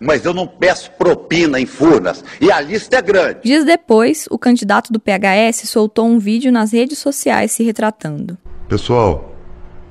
mas 0.00 0.24
eu 0.24 0.32
não 0.32 0.46
peço 0.46 0.90
propina 0.92 1.60
em 1.60 1.66
Furnas. 1.66 2.24
E 2.40 2.50
a 2.50 2.60
lista 2.60 2.96
é 2.96 3.02
grande. 3.02 3.40
Dias 3.42 3.64
depois, 3.64 4.26
o 4.30 4.38
candidato 4.38 4.92
do 4.92 4.98
PHS 4.98 5.68
soltou 5.68 6.06
um 6.06 6.18
vídeo 6.18 6.50
nas 6.50 6.72
redes 6.72 6.98
sociais 6.98 7.52
se 7.52 7.62
retratando. 7.62 8.38
Pessoal, 8.68 9.34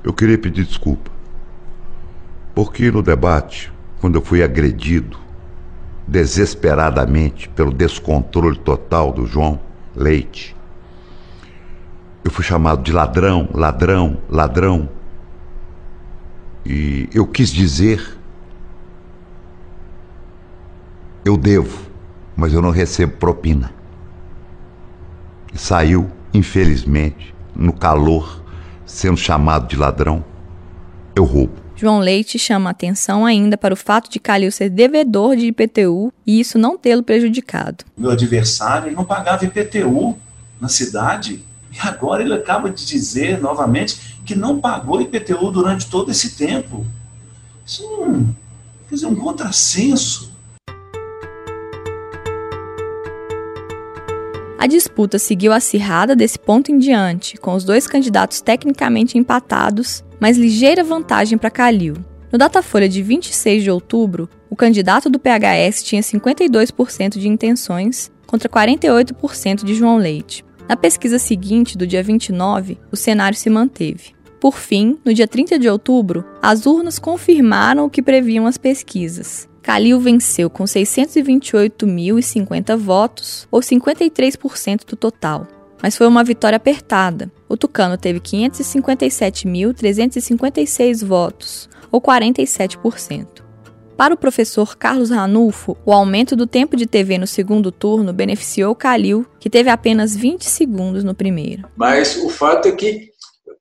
eu 0.04 0.12
queria 0.12 0.38
pedir 0.38 0.66
desculpa. 0.66 1.12
Porque 2.56 2.90
no 2.90 3.04
debate, 3.04 3.72
quando 4.02 4.16
eu 4.16 4.22
fui 4.22 4.42
agredido 4.42 5.20
desesperadamente 6.08 7.50
pelo 7.50 7.72
descontrole 7.72 8.58
total 8.58 9.12
do 9.12 9.28
João 9.28 9.60
Leite, 9.96 10.57
eu 12.28 12.32
fui 12.32 12.44
chamado 12.44 12.84
de 12.84 12.92
ladrão, 12.92 13.48
ladrão, 13.54 14.18
ladrão. 14.30 14.90
E 16.66 17.08
eu 17.14 17.26
quis 17.26 17.50
dizer: 17.50 18.18
eu 21.24 21.38
devo, 21.38 21.90
mas 22.36 22.52
eu 22.54 22.62
não 22.62 22.70
recebo 22.70 23.16
propina. 23.16 23.74
E 25.54 25.58
saiu, 25.58 26.12
infelizmente, 26.34 27.34
no 27.56 27.72
calor, 27.72 28.44
sendo 28.86 29.16
chamado 29.16 29.66
de 29.66 29.78
ladrão, 29.78 30.22
eu 31.16 31.24
roubo. 31.24 31.54
João 31.78 32.00
Leite 32.00 32.38
chama 32.38 32.72
atenção 32.72 33.26
ainda 33.26 33.58
para 33.58 33.74
o 33.74 33.78
fato 33.78 34.10
de 34.12 34.20
Calil 34.20 34.52
ser 34.52 34.70
devedor 34.70 35.38
de 35.38 35.46
IPTU 35.46 36.12
e 36.26 36.42
isso 36.42 36.58
não 36.58 36.78
tê-lo 36.78 37.04
prejudicado. 37.04 37.86
Meu 37.96 38.12
adversário 38.12 38.92
não 38.92 39.06
pagava 39.06 39.46
IPTU 39.46 40.18
na 40.60 40.68
cidade 40.68 41.47
e 41.72 41.80
agora 41.88 42.24
ele 42.24 42.34
acaba 42.34 42.70
de 42.70 42.86
dizer 42.86 43.40
novamente 43.40 44.18
que 44.26 44.36
não 44.36 44.60
pagou 44.60 45.02
IPTU 45.02 45.52
durante 45.52 45.90
todo 45.90 46.12
esse 46.12 46.36
tempo. 46.36 46.86
Isso 47.66 47.84
é 47.84 48.08
um, 48.08 48.34
quer 48.88 48.96
dizer, 48.96 49.08
um 49.08 49.16
contrassenso. 49.16 50.32
A 54.58 54.66
disputa 54.66 55.20
seguiu 55.20 55.54
acirrada 55.54 56.16
desse 56.16 56.40
ponto 56.40 56.72
em 56.72 56.78
diante, 56.78 57.38
com 57.38 57.54
os 57.54 57.64
dois 57.64 57.88
candidatos 57.88 58.42
tecnicamente 58.42 59.18
empatados, 59.18 60.04
mas 60.20 60.38
ligeira 60.38 60.84
vantagem 60.84 61.38
para 61.38 61.52
Calil. 61.52 61.96
No 62.32 62.38
Datafolha 62.38 62.90
de 62.90 63.02
26 63.02 63.64
de 63.64 63.72
outubro, 63.72 64.28
o 64.50 64.56
candidato 64.56 65.10
do 65.10 65.20
PHS 65.20 65.84
tinha 65.84 66.02
52% 66.02 67.18
de 67.18 67.28
intenções 67.28 68.12
contra 68.26 68.50
48% 68.50 69.64
de 69.64 69.74
João 69.74 69.98
Leite. 69.98 70.44
Na 70.68 70.76
pesquisa 70.76 71.18
seguinte, 71.18 71.78
do 71.78 71.88
dia 71.88 72.04
29, 72.04 72.78
o 72.92 72.98
cenário 72.98 73.38
se 73.38 73.50
manteve. 73.50 74.18
Por 74.40 74.56
fim, 74.58 74.98
no 75.04 75.12
dia 75.14 75.28
30 75.28 75.58
de 75.58 75.68
outubro, 75.70 76.24
as 76.42 76.66
urnas 76.66 76.98
confirmaram 77.00 77.86
o 77.86 77.90
que 77.90 78.02
previam 78.02 78.46
as 78.46 78.58
pesquisas. 78.58 79.48
Calil 79.62 79.98
venceu 80.00 80.50
com 80.50 80.66
628.050 80.66 82.76
votos, 82.78 83.48
ou 83.50 83.62
53% 83.62 84.86
do 84.86 84.96
total. 84.96 85.48
Mas 85.82 85.98
foi 85.98 86.06
uma 86.08 86.24
vitória 86.24 86.58
apertada. 86.58 87.32
O 87.50 87.58
Tucano 87.58 87.98
teve 87.98 88.20
557.356 88.20 91.04
votos, 91.06 91.68
ou 91.92 92.00
47%. 92.02 93.47
Para 93.98 94.14
o 94.14 94.18
professor 94.18 94.78
Carlos 94.78 95.10
Ranulfo, 95.10 95.76
o 95.84 95.92
aumento 95.92 96.36
do 96.36 96.46
tempo 96.46 96.78
de 96.78 96.86
TV 96.86 97.18
no 97.18 97.26
segundo 97.26 97.72
turno 97.72 98.14
beneficiou 98.14 98.76
Calil, 98.76 99.26
que 99.40 99.50
teve 99.50 99.72
apenas 99.72 100.16
20 100.16 100.44
segundos 100.44 101.04
no 101.04 101.16
primeiro. 101.16 101.68
Mas 101.76 102.16
o 102.16 102.30
fato 102.30 102.68
é 102.68 102.72
que, 102.74 103.10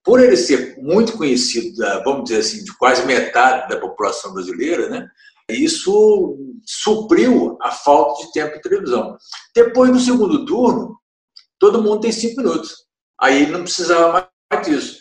por 0.05 0.23
ele 0.23 0.37
ser 0.37 0.77
muito 0.77 1.17
conhecido, 1.17 1.83
vamos 2.05 2.25
dizer 2.25 2.41
assim, 2.41 2.63
de 2.63 2.77
quase 2.77 3.07
metade 3.07 3.67
da 3.71 3.81
população 3.81 4.35
brasileira, 4.35 4.91
né, 4.91 5.09
isso 5.49 6.37
supriu 6.67 7.57
a 7.63 7.71
falta 7.71 8.27
de 8.27 8.33
tempo 8.33 8.57
de 8.57 8.61
televisão. 8.61 9.17
Depois, 9.55 9.91
no 9.91 9.99
segundo 9.99 10.45
turno, 10.45 10.99
todo 11.59 11.83
mundo 11.83 12.01
tem 12.01 12.13
cinco 12.13 12.43
minutos. 12.43 12.75
Aí 13.19 13.47
não 13.47 13.63
precisava 13.63 14.29
mais 14.53 14.67
disso. 14.67 14.96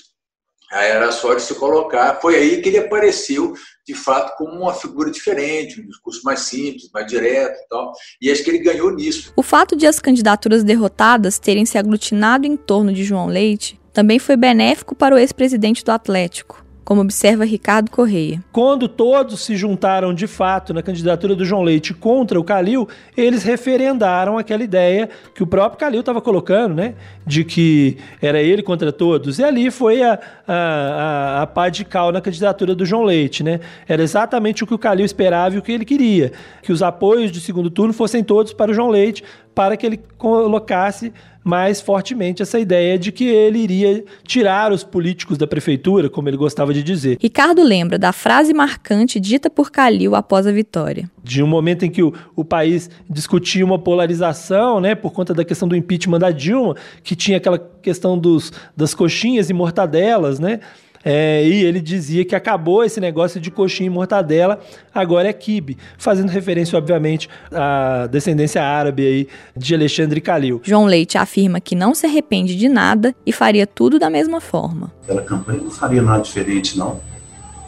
Aí 0.71 0.89
era 0.89 1.11
só 1.11 1.33
de 1.33 1.41
se 1.41 1.55
colocar. 1.55 2.19
Foi 2.21 2.35
aí 2.35 2.61
que 2.61 2.69
ele 2.69 2.79
apareceu, 2.79 3.53
de 3.85 3.93
fato, 3.93 4.35
como 4.37 4.51
uma 4.61 4.73
figura 4.73 5.11
diferente, 5.11 5.79
um 5.79 5.87
discurso 5.87 6.21
mais 6.23 6.41
simples, 6.41 6.89
mais 6.93 7.07
direto 7.07 7.57
e 7.57 7.67
tal. 7.67 7.91
E 8.21 8.31
acho 8.31 8.43
que 8.43 8.49
ele 8.49 8.59
ganhou 8.59 8.91
nisso. 8.91 9.31
O 9.35 9.43
fato 9.43 9.75
de 9.75 9.85
as 9.85 9.99
candidaturas 9.99 10.63
derrotadas 10.63 11.37
terem 11.37 11.65
se 11.65 11.77
aglutinado 11.77 12.47
em 12.47 12.57
torno 12.57 12.91
de 12.91 13.03
João 13.03 13.27
Leite 13.27 13.79
também 13.93 14.19
foi 14.19 14.35
benéfico 14.35 14.95
para 14.95 15.15
o 15.15 15.17
ex-presidente 15.17 15.83
do 15.83 15.91
Atlético 15.91 16.64
como 16.85 17.01
observa 17.01 17.43
Ricardo 17.43 17.89
Correia. 17.89 18.41
Quando 18.51 18.87
todos 18.87 19.43
se 19.43 19.55
juntaram 19.55 20.13
de 20.13 20.27
fato 20.27 20.71
na 20.71 20.83
candidatura 20.83 21.35
do 21.35 21.43
João 21.43 21.63
Leite 21.63 21.95
contra 21.95 22.39
o 22.39 22.43
Calil, 22.43 22.87
eles 23.17 23.43
referendaram 23.43 24.37
aquela 24.37 24.63
ideia 24.63 25.09
que 25.33 25.41
o 25.41 25.47
próprio 25.47 25.79
Calil 25.79 26.01
estava 26.01 26.21
colocando, 26.21 26.75
né? 26.75 26.93
De 27.25 27.43
que 27.43 27.97
era 28.21 28.39
ele 28.39 28.61
contra 28.61 28.91
todos. 28.93 29.39
E 29.39 29.43
ali 29.43 29.71
foi 29.71 30.03
a, 30.03 30.19
a, 30.47 30.53
a, 30.53 31.41
a 31.41 31.47
pá 31.47 31.69
de 31.69 31.83
cal 31.83 32.11
na 32.11 32.21
candidatura 32.21 32.75
do 32.75 32.85
João 32.85 33.03
Leite, 33.03 33.43
né? 33.43 33.59
Era 33.87 34.03
exatamente 34.03 34.63
o 34.63 34.67
que 34.67 34.73
o 34.75 34.79
Calil 34.79 35.05
esperava 35.05 35.55
e 35.55 35.57
o 35.57 35.61
que 35.63 35.71
ele 35.71 35.85
queria. 35.85 36.31
Que 36.61 36.71
os 36.71 36.83
apoios 36.83 37.31
de 37.31 37.41
segundo 37.41 37.71
turno 37.71 37.93
fossem 37.93 38.23
todos 38.23 38.53
para 38.53 38.69
o 38.69 38.73
João 38.75 38.89
Leite, 38.89 39.23
para 39.55 39.77
que 39.77 39.85
ele 39.85 39.99
colocasse 40.17 41.13
mais 41.45 41.79
fortemente 41.79 42.41
essa 42.41 42.59
ideia 42.59 42.97
de 42.97 43.11
que 43.11 43.23
ele 43.23 43.59
iria 43.59 44.03
tirar 44.23 44.71
os 44.71 44.83
políticos 44.83 45.37
da 45.37 45.45
prefeitura, 45.45 46.09
como 46.09 46.27
ele 46.27 46.35
gostava 46.35 46.73
de 46.73 46.81
dizer. 46.81 47.19
Ricardo 47.21 47.61
lembra 47.63 47.99
da 47.99 48.11
frase 48.11 48.51
marcante 48.51 49.19
dita 49.19 49.47
por 49.47 49.71
Calil 49.71 50.15
após 50.15 50.47
a 50.47 50.51
vitória. 50.51 51.09
De 51.23 51.43
um 51.43 51.47
momento 51.47 51.85
em 51.85 51.91
que 51.91 52.01
o, 52.01 52.11
o 52.35 52.43
país 52.43 52.89
discutia 53.07 53.63
uma 53.63 53.77
polarização, 53.77 54.81
né, 54.81 54.95
por 54.95 55.13
conta 55.13 55.35
da 55.35 55.45
questão 55.45 55.67
do 55.67 55.75
impeachment 55.75 56.17
da 56.17 56.31
Dilma, 56.31 56.75
que 57.03 57.15
tinha 57.15 57.37
aquela 57.37 57.59
questão 57.59 58.17
dos, 58.17 58.51
das 58.75 58.95
coxinhas 58.95 59.47
e 59.47 59.53
mortadelas, 59.53 60.39
né? 60.39 60.59
É, 61.07 61.47
e 61.47 61.63
ele 61.63 61.79
dizia 61.79 62.25
que 62.25 62.35
acabou 62.35 62.83
esse 62.83 62.99
negócio 62.99 63.39
de 63.39 63.51
coxinha 63.51 63.85
e 63.85 63.89
mortadela, 63.91 64.59
agora 64.91 65.29
é 65.29 65.33
kibe, 65.33 65.77
fazendo 65.99 66.29
referência, 66.29 66.75
obviamente, 66.75 67.29
à 67.51 68.07
descendência 68.07 68.63
árabe 68.63 69.05
aí 69.05 69.27
de 69.55 69.75
Alexandre 69.75 70.19
Calil. 70.19 70.59
João 70.63 70.85
Leite 70.85 71.15
afirma 71.15 71.61
que 71.61 71.75
não 71.75 71.93
se 71.93 72.07
arrepende 72.07 72.55
de 72.55 72.67
nada 72.67 73.15
e 73.23 73.31
faria 73.31 73.67
tudo 73.67 73.99
da 73.99 74.09
mesma 74.09 74.41
forma. 74.41 74.91
Pela 75.05 75.21
campanha 75.21 75.61
não 75.61 75.69
faria 75.69 76.01
nada 76.01 76.23
diferente, 76.23 76.75
não. 76.75 76.99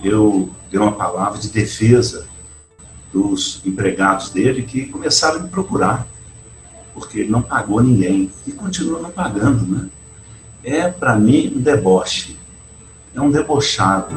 Eu 0.03 0.49
dei 0.71 0.79
uma 0.79 0.93
palavra 0.93 1.37
de 1.37 1.49
defesa 1.49 2.25
dos 3.13 3.61
empregados 3.63 4.31
dele 4.31 4.63
que 4.63 4.87
começaram 4.87 5.41
a 5.41 5.43
me 5.43 5.49
procurar, 5.49 6.07
porque 6.91 7.19
ele 7.19 7.29
não 7.29 7.43
pagou 7.43 7.83
ninguém 7.83 8.31
e 8.47 8.51
continua 8.51 8.99
não 8.99 9.11
pagando, 9.11 9.63
né? 9.63 9.89
É, 10.63 10.87
para 10.87 11.15
mim, 11.15 11.53
um 11.55 11.61
deboche 11.61 12.35
é 13.17 13.21
um 13.21 13.31
debochado. 13.31 14.15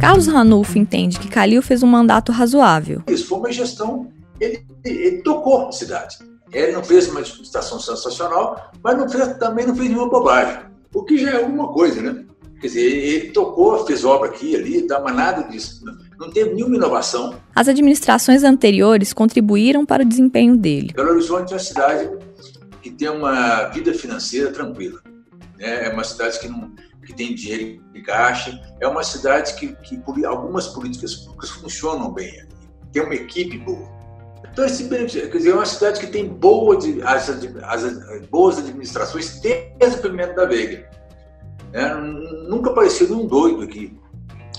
Carlos 0.00 0.26
Ranulfo 0.26 0.76
entende 0.76 1.20
que 1.20 1.28
Calil 1.28 1.62
fez 1.62 1.82
um 1.82 1.86
mandato 1.86 2.32
razoável. 2.32 3.02
Isso 3.06 3.28
foi 3.28 3.38
uma 3.38 3.52
gestão, 3.52 4.10
ele, 4.40 4.66
ele 4.84 5.22
tocou 5.22 5.68
a 5.68 5.72
cidade. 5.72 6.18
Ele 6.52 6.72
não 6.72 6.82
fez 6.82 7.08
uma 7.08 7.20
administração 7.20 7.78
sensacional, 7.78 8.72
mas 8.82 8.96
não 8.96 9.08
fez, 9.08 9.36
também 9.38 9.66
não 9.66 9.74
fez 9.74 9.88
nenhuma 9.88 10.08
bobagem. 10.08 10.62
O 10.92 11.02
que 11.04 11.18
já 11.18 11.30
é 11.30 11.42
alguma 11.42 11.68
coisa, 11.68 12.00
né? 12.00 12.24
Quer 12.60 12.68
dizer, 12.68 12.80
ele 12.80 13.30
tocou, 13.32 13.84
fez 13.86 14.04
obra 14.04 14.30
aqui 14.30 14.52
e 14.52 14.56
ali, 14.56 14.86
mas 14.88 15.14
nada 15.14 15.42
disso 15.42 15.84
não 16.18 16.30
teve 16.30 16.54
nenhuma 16.54 16.76
inovação. 16.76 17.34
As 17.54 17.68
administrações 17.68 18.42
anteriores 18.42 19.12
contribuíram 19.12 19.84
para 19.84 20.02
o 20.02 20.06
desempenho 20.06 20.56
dele. 20.56 20.92
Belo 20.94 21.10
Horizonte 21.10 21.52
é 21.52 21.56
uma 21.56 21.62
cidade 21.62 22.10
que 22.82 22.90
tem 22.90 23.08
uma 23.08 23.64
vida 23.68 23.92
financeira 23.92 24.50
tranquila. 24.50 25.00
Né? 25.58 25.86
É 25.86 25.92
uma 25.92 26.04
cidade 26.04 26.38
que, 26.38 26.48
não, 26.48 26.72
que 27.04 27.14
tem 27.14 27.34
dinheiro 27.34 27.82
em 27.94 28.02
caixa, 28.02 28.58
é 28.80 28.88
uma 28.88 29.02
cidade 29.02 29.54
que, 29.54 29.74
que 29.76 30.24
algumas 30.24 30.68
políticas 30.68 31.14
públicas 31.16 31.50
funcionam 31.50 32.12
bem. 32.12 32.46
Tem 32.92 33.02
uma 33.02 33.14
equipe 33.14 33.58
boa. 33.58 33.94
Então, 34.50 34.64
esse, 34.64 34.88
quer 34.88 35.28
dizer, 35.36 35.50
é 35.50 35.54
uma 35.54 35.66
cidade 35.66 36.00
que 36.00 36.06
tem 36.06 36.26
boa, 36.26 36.78
as, 37.04 37.28
as, 37.28 38.26
boas 38.30 38.58
administrações 38.58 39.38
desde 39.40 39.98
o 39.98 40.00
primeiro 40.00 40.34
da 40.34 40.46
Veiga. 40.46 40.88
Né? 41.72 41.94
Nunca 42.48 42.70
apareceu 42.70 43.06
nenhum 43.06 43.26
doido 43.26 43.62
aqui, 43.62 43.94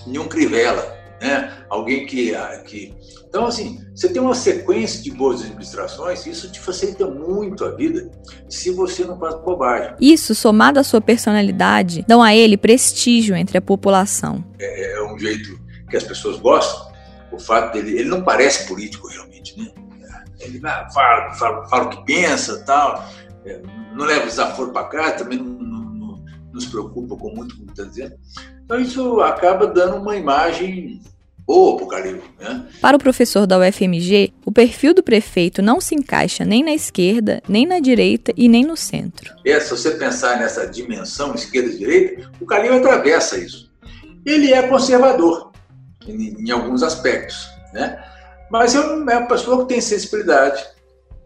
nenhum 0.06 0.28
crivela 0.28 0.97
né? 1.22 1.66
Alguém 1.70 2.06
que, 2.06 2.34
ah, 2.36 2.62
que. 2.66 2.94
Então, 3.28 3.46
assim, 3.46 3.80
você 3.96 4.10
tem 4.10 4.22
uma 4.22 4.36
sequência 4.36 5.02
de 5.02 5.12
boas 5.12 5.42
administrações, 5.42 6.26
isso 6.26 6.52
te 6.52 6.60
facilita 6.60 7.06
muito 7.08 7.66
a 7.66 7.72
vida 7.72 8.10
se 8.50 8.72
você 8.72 9.04
não 9.04 9.20
faz 9.20 9.36
bobagem. 9.36 9.96
Isso, 10.00 10.34
somado 10.34 10.80
à 10.80 10.84
sua 10.84 11.02
personalidade, 11.02 12.06
dão 12.08 12.22
a 12.22 12.36
ele 12.36 12.58
prestígio 12.58 13.36
entre 13.36 13.58
a 13.58 13.62
população. 13.62 14.44
É, 14.60 14.94
é 14.94 15.04
um 15.04 15.18
jeito 15.18 15.60
que 15.90 15.98
as 15.98 16.04
pessoas 16.04 16.38
gostam. 16.40 16.88
O 17.32 17.40
fato 17.40 17.74
dele. 17.74 18.00
Ele 18.00 18.10
não 18.10 18.24
parece 18.24 18.68
político 18.68 19.08
realmente, 19.08 19.60
né? 19.60 19.72
Ele 20.40 20.62
ah, 20.64 20.88
fala, 20.94 21.34
fala, 21.34 21.68
fala 21.68 21.86
o 21.86 21.90
que 21.90 22.06
pensa 22.06 22.64
tal. 22.64 23.06
É, 23.46 23.62
não 23.94 24.06
leva 24.06 24.26
desaforo 24.26 24.72
para 24.72 24.88
cá, 24.88 25.12
também 25.12 25.38
não, 25.38 25.46
não, 25.46 25.80
não, 25.94 26.26
não 26.54 26.60
se 26.60 26.70
preocupa 26.70 27.16
com 27.16 27.34
muito, 27.36 27.58
como 27.58 27.70
está 27.70 27.84
dizendo. 27.84 28.16
Então 28.68 28.82
isso 28.82 29.22
acaba 29.22 29.66
dando 29.66 29.96
uma 29.96 30.18
imagem 30.18 31.02
boa 31.46 31.78
para 31.78 31.86
o 31.86 31.88
Calil. 31.88 32.22
Né? 32.38 32.66
Para 32.82 32.98
o 32.98 33.00
professor 33.00 33.48
da 33.48 33.58
UFMG, 33.58 34.34
o 34.46 34.52
perfil 34.52 34.94
do 34.94 35.02
prefeito 35.02 35.62
não 35.62 35.80
se 35.80 35.96
encaixa 35.96 36.44
nem 36.44 36.66
na 36.66 36.74
esquerda, 36.74 37.42
nem 37.48 37.66
na 37.66 37.80
direita 37.80 38.34
e 38.36 38.50
nem 38.50 38.66
no 38.66 38.76
centro. 38.76 39.34
É, 39.46 39.58
se 39.62 39.72
você 39.72 39.92
pensar 39.92 40.38
nessa 40.38 40.68
dimensão 40.68 41.34
esquerda-direita, 41.34 42.30
o 42.42 42.46
Calil 42.46 42.74
atravessa 42.74 43.38
isso. 43.38 43.72
Ele 44.26 44.52
é 44.52 44.62
conservador 44.68 45.54
em, 46.06 46.36
em 46.46 46.52
alguns 46.52 46.84
aspectos, 46.84 47.50
né? 47.74 47.98
mas 48.52 48.76
é 48.76 48.82
uma 48.82 49.28
pessoa 49.28 49.62
que 49.62 49.70
tem 49.70 49.80
sensibilidade. 49.80 50.62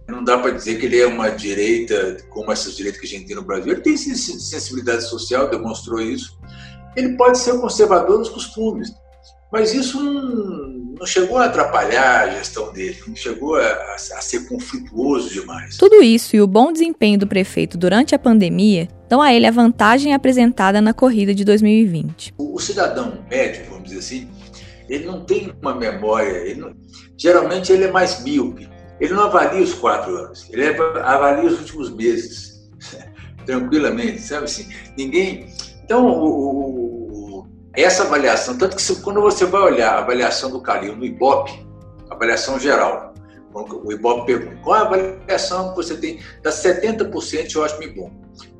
Não 0.07 0.23
dá 0.23 0.37
para 0.37 0.51
dizer 0.51 0.77
que 0.77 0.85
ele 0.85 0.99
é 0.99 1.07
uma 1.07 1.29
direita 1.29 2.17
como 2.29 2.51
essas 2.51 2.75
direitas 2.75 3.01
que 3.01 3.07
a 3.07 3.09
gente 3.09 3.25
tem 3.25 3.35
no 3.35 3.41
Brasil. 3.41 3.71
Ele 3.71 3.81
tem 3.81 3.97
sensibilidade 3.97 5.03
social, 5.05 5.49
demonstrou 5.49 5.99
isso 5.99 6.39
ele 6.95 7.15
pode 7.15 7.37
ser 7.37 7.59
conservador 7.59 8.19
nos 8.19 8.29
costumes, 8.29 8.93
mas 9.51 9.73
isso 9.73 10.01
não, 10.01 10.93
não 10.99 11.05
chegou 11.05 11.37
a 11.37 11.45
atrapalhar 11.45 12.21
a 12.21 12.29
gestão 12.31 12.71
dele, 12.71 12.97
não 13.07 13.15
chegou 13.15 13.55
a, 13.55 13.65
a, 13.65 13.95
a 13.95 14.21
ser 14.21 14.47
conflituoso 14.47 15.29
demais. 15.29 15.77
Tudo 15.77 16.01
isso 16.01 16.35
e 16.35 16.41
o 16.41 16.47
bom 16.47 16.71
desempenho 16.71 17.19
do 17.19 17.27
prefeito 17.27 17.77
durante 17.77 18.15
a 18.15 18.19
pandemia 18.19 18.87
dão 19.09 19.21
a 19.21 19.33
ele 19.33 19.45
a 19.45 19.51
vantagem 19.51 20.13
apresentada 20.13 20.79
na 20.79 20.93
corrida 20.93 21.33
de 21.33 21.43
2020. 21.43 22.33
O, 22.37 22.55
o 22.55 22.59
cidadão 22.59 23.25
médio, 23.29 23.65
vamos 23.69 23.89
dizer 23.89 23.99
assim, 23.99 24.29
ele 24.87 25.05
não 25.05 25.25
tem 25.25 25.53
uma 25.61 25.75
memória, 25.75 26.29
ele 26.29 26.61
não, 26.61 26.73
geralmente 27.17 27.71
ele 27.71 27.85
é 27.85 27.91
mais 27.91 28.23
míope. 28.23 28.69
Ele 28.99 29.13
não 29.13 29.23
avalia 29.23 29.63
os 29.63 29.73
quatro 29.73 30.15
anos, 30.15 30.47
ele 30.51 30.63
avalia 30.67 31.49
os 31.49 31.59
últimos 31.59 31.89
meses, 31.89 32.69
tranquilamente, 33.47 34.21
sabe 34.21 34.45
assim? 34.45 34.67
Ninguém. 34.95 35.47
Então, 35.91 36.07
o, 36.07 37.39
o, 37.41 37.47
essa 37.75 38.03
avaliação, 38.03 38.57
tanto 38.57 38.77
que 38.77 38.95
quando 39.01 39.19
você 39.19 39.43
vai 39.43 39.61
olhar 39.61 39.95
a 39.95 39.99
avaliação 39.99 40.49
do 40.49 40.61
Calil 40.61 40.95
no 40.95 41.03
IBOP, 41.03 41.51
avaliação 42.09 42.57
geral, 42.57 43.13
o 43.53 43.91
IBOP 43.91 44.25
pergunta 44.25 44.55
qual 44.63 44.77
é 44.77 44.79
a 44.79 44.83
avaliação 44.83 45.71
que 45.71 45.75
você 45.75 45.97
tem? 45.97 46.21
Dá 46.41 46.49
70% 46.49 47.47
de 47.47 47.59
ótimo 47.59 47.83
e 47.83 47.87
bom. 47.89 48.09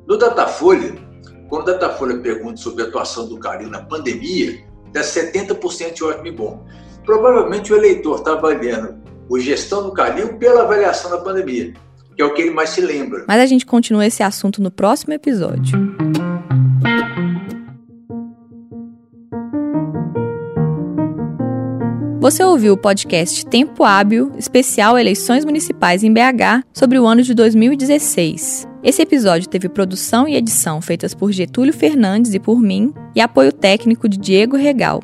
No 0.06 0.18
Datafolha, 0.18 0.94
quando 1.48 1.62
o 1.62 1.72
Datafolha 1.72 2.18
pergunta 2.18 2.58
sobre 2.58 2.84
a 2.84 2.88
atuação 2.88 3.26
do 3.26 3.40
Calil 3.40 3.70
na 3.70 3.80
pandemia, 3.80 4.62
dá 4.92 5.00
70% 5.00 5.94
de 5.94 6.04
ótimo 6.04 6.26
e 6.26 6.32
bom. 6.32 6.66
Provavelmente 7.02 7.72
o 7.72 7.76
eleitor 7.78 8.18
está 8.18 8.32
avaliando 8.32 9.00
o 9.30 9.40
gestão 9.40 9.84
do 9.84 9.92
Calil 9.92 10.36
pela 10.36 10.64
avaliação 10.64 11.10
da 11.10 11.16
pandemia, 11.16 11.72
que 12.14 12.20
é 12.20 12.26
o 12.26 12.34
que 12.34 12.42
ele 12.42 12.50
mais 12.50 12.68
se 12.68 12.82
lembra. 12.82 13.24
Mas 13.26 13.40
a 13.40 13.46
gente 13.46 13.64
continua 13.64 14.04
esse 14.04 14.22
assunto 14.22 14.62
no 14.62 14.70
próximo 14.70 15.14
episódio. 15.14 16.01
Você 22.32 22.44
ouviu 22.44 22.72
o 22.72 22.78
podcast 22.78 23.44
Tempo 23.44 23.84
Hábil, 23.84 24.32
especial 24.38 24.98
Eleições 24.98 25.44
Municipais 25.44 26.02
em 26.02 26.10
BH, 26.10 26.64
sobre 26.72 26.98
o 26.98 27.06
ano 27.06 27.20
de 27.20 27.34
2016. 27.34 28.66
Esse 28.82 29.02
episódio 29.02 29.50
teve 29.50 29.68
produção 29.68 30.26
e 30.26 30.34
edição 30.34 30.80
feitas 30.80 31.12
por 31.12 31.30
Getúlio 31.30 31.74
Fernandes 31.74 32.32
e 32.32 32.40
por 32.40 32.58
mim, 32.58 32.94
e 33.14 33.20
apoio 33.20 33.52
técnico 33.52 34.08
de 34.08 34.16
Diego 34.16 34.56
Regal. 34.56 35.02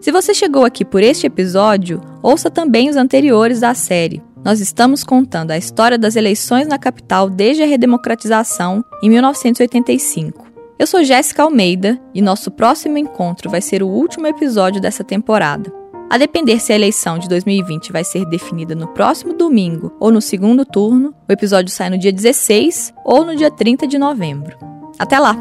Se 0.00 0.12
você 0.12 0.32
chegou 0.32 0.64
aqui 0.64 0.84
por 0.84 1.02
este 1.02 1.26
episódio, 1.26 2.00
ouça 2.22 2.48
também 2.48 2.88
os 2.88 2.94
anteriores 2.94 3.58
da 3.58 3.74
série. 3.74 4.22
Nós 4.44 4.60
estamos 4.60 5.02
contando 5.02 5.50
a 5.50 5.58
história 5.58 5.98
das 5.98 6.14
eleições 6.14 6.68
na 6.68 6.78
capital 6.78 7.28
desde 7.28 7.64
a 7.64 7.66
redemocratização 7.66 8.84
em 9.02 9.10
1985. 9.10 10.46
Eu 10.78 10.86
sou 10.86 11.02
Jéssica 11.02 11.42
Almeida 11.42 12.00
e 12.14 12.22
nosso 12.22 12.48
próximo 12.48 12.96
encontro 12.96 13.50
vai 13.50 13.60
ser 13.60 13.82
o 13.82 13.88
último 13.88 14.28
episódio 14.28 14.80
dessa 14.80 15.02
temporada. 15.02 15.79
A 16.10 16.18
depender 16.18 16.58
se 16.58 16.72
a 16.72 16.74
eleição 16.74 17.20
de 17.20 17.28
2020 17.28 17.92
vai 17.92 18.02
ser 18.02 18.24
definida 18.26 18.74
no 18.74 18.88
próximo 18.88 19.32
domingo 19.32 19.94
ou 20.00 20.10
no 20.10 20.20
segundo 20.20 20.64
turno, 20.64 21.14
o 21.28 21.32
episódio 21.32 21.72
sai 21.72 21.88
no 21.88 21.96
dia 21.96 22.12
16 22.12 22.92
ou 23.04 23.24
no 23.24 23.36
dia 23.36 23.48
30 23.48 23.86
de 23.86 23.96
novembro. 23.96 24.58
Até 24.98 25.20
lá! 25.20 25.36